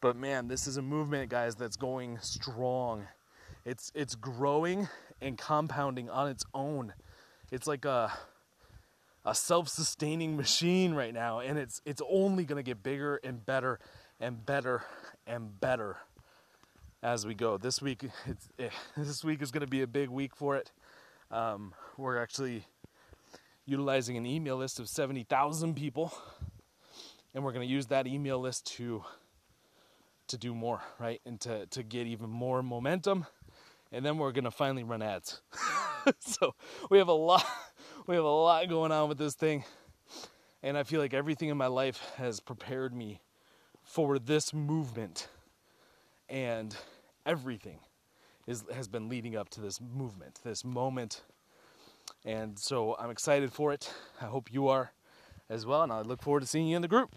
but 0.00 0.16
man, 0.16 0.48
this 0.48 0.66
is 0.66 0.78
a 0.78 0.82
movement, 0.82 1.28
guys, 1.28 1.54
that's 1.54 1.76
going 1.76 2.18
strong. 2.22 3.06
It's 3.66 3.92
it's 3.94 4.14
growing 4.14 4.88
and 5.20 5.36
compounding 5.36 6.08
on 6.08 6.28
its 6.28 6.46
own. 6.54 6.94
It's 7.52 7.66
like 7.66 7.84
a 7.84 8.10
a 9.26 9.34
self-sustaining 9.34 10.34
machine 10.34 10.94
right 10.94 11.12
now, 11.12 11.40
and 11.40 11.58
it's 11.58 11.82
it's 11.84 12.00
only 12.08 12.46
gonna 12.46 12.62
get 12.62 12.82
bigger 12.82 13.20
and 13.22 13.44
better 13.44 13.80
and 14.18 14.46
better 14.46 14.82
and 15.26 15.60
better 15.60 15.98
as 17.02 17.26
we 17.26 17.34
go. 17.34 17.58
This 17.58 17.82
week, 17.82 18.02
it's, 18.24 18.48
eh, 18.58 18.70
this 18.96 19.22
week 19.22 19.42
is 19.42 19.50
going 19.50 19.60
to 19.60 19.70
be 19.70 19.82
a 19.82 19.86
big 19.86 20.08
week 20.08 20.34
for 20.34 20.56
it. 20.56 20.72
Um, 21.30 21.74
we're 21.98 22.16
actually 22.16 22.64
utilizing 23.68 24.16
an 24.16 24.26
email 24.26 24.56
list 24.56 24.80
of 24.80 24.88
70,000 24.88 25.74
people, 25.74 26.12
and 27.34 27.44
we're 27.44 27.52
going 27.52 27.66
to 27.66 27.72
use 27.72 27.86
that 27.86 28.06
email 28.06 28.38
list 28.38 28.66
to 28.76 29.04
to 30.28 30.36
do 30.36 30.54
more, 30.54 30.82
right, 30.98 31.20
and 31.24 31.40
to 31.40 31.66
to 31.66 31.82
get 31.82 32.06
even 32.06 32.28
more 32.30 32.62
momentum, 32.62 33.26
and 33.92 34.04
then 34.04 34.18
we're 34.18 34.32
going 34.32 34.44
to 34.44 34.50
finally 34.50 34.84
run 34.84 35.02
ads. 35.02 35.40
so 36.18 36.54
we 36.90 36.98
have 36.98 37.08
a 37.08 37.12
lot, 37.12 37.44
we 38.06 38.14
have 38.14 38.24
a 38.24 38.28
lot 38.28 38.68
going 38.68 38.92
on 38.92 39.08
with 39.08 39.18
this 39.18 39.34
thing, 39.34 39.64
and 40.62 40.76
I 40.76 40.82
feel 40.82 41.00
like 41.00 41.14
everything 41.14 41.48
in 41.48 41.56
my 41.56 41.66
life 41.66 42.00
has 42.16 42.40
prepared 42.40 42.94
me 42.94 43.20
for 43.84 44.18
this 44.18 44.52
movement 44.52 45.28
and 46.28 46.76
everything 47.24 47.78
is 48.46 48.64
has 48.74 48.88
been 48.88 49.08
leading 49.08 49.36
up 49.36 49.48
to 49.50 49.60
this 49.60 49.80
movement, 49.80 50.40
this 50.44 50.64
moment. 50.64 51.22
And 52.24 52.58
so 52.58 52.96
I'm 52.98 53.10
excited 53.10 53.52
for 53.52 53.72
it. 53.72 53.92
I 54.20 54.26
hope 54.26 54.52
you 54.52 54.68
are 54.68 54.92
as 55.48 55.64
well, 55.64 55.82
and 55.82 55.92
I 55.92 56.02
look 56.02 56.22
forward 56.22 56.40
to 56.40 56.46
seeing 56.46 56.66
you 56.66 56.76
in 56.76 56.82
the 56.82 56.88
group. 56.88 57.10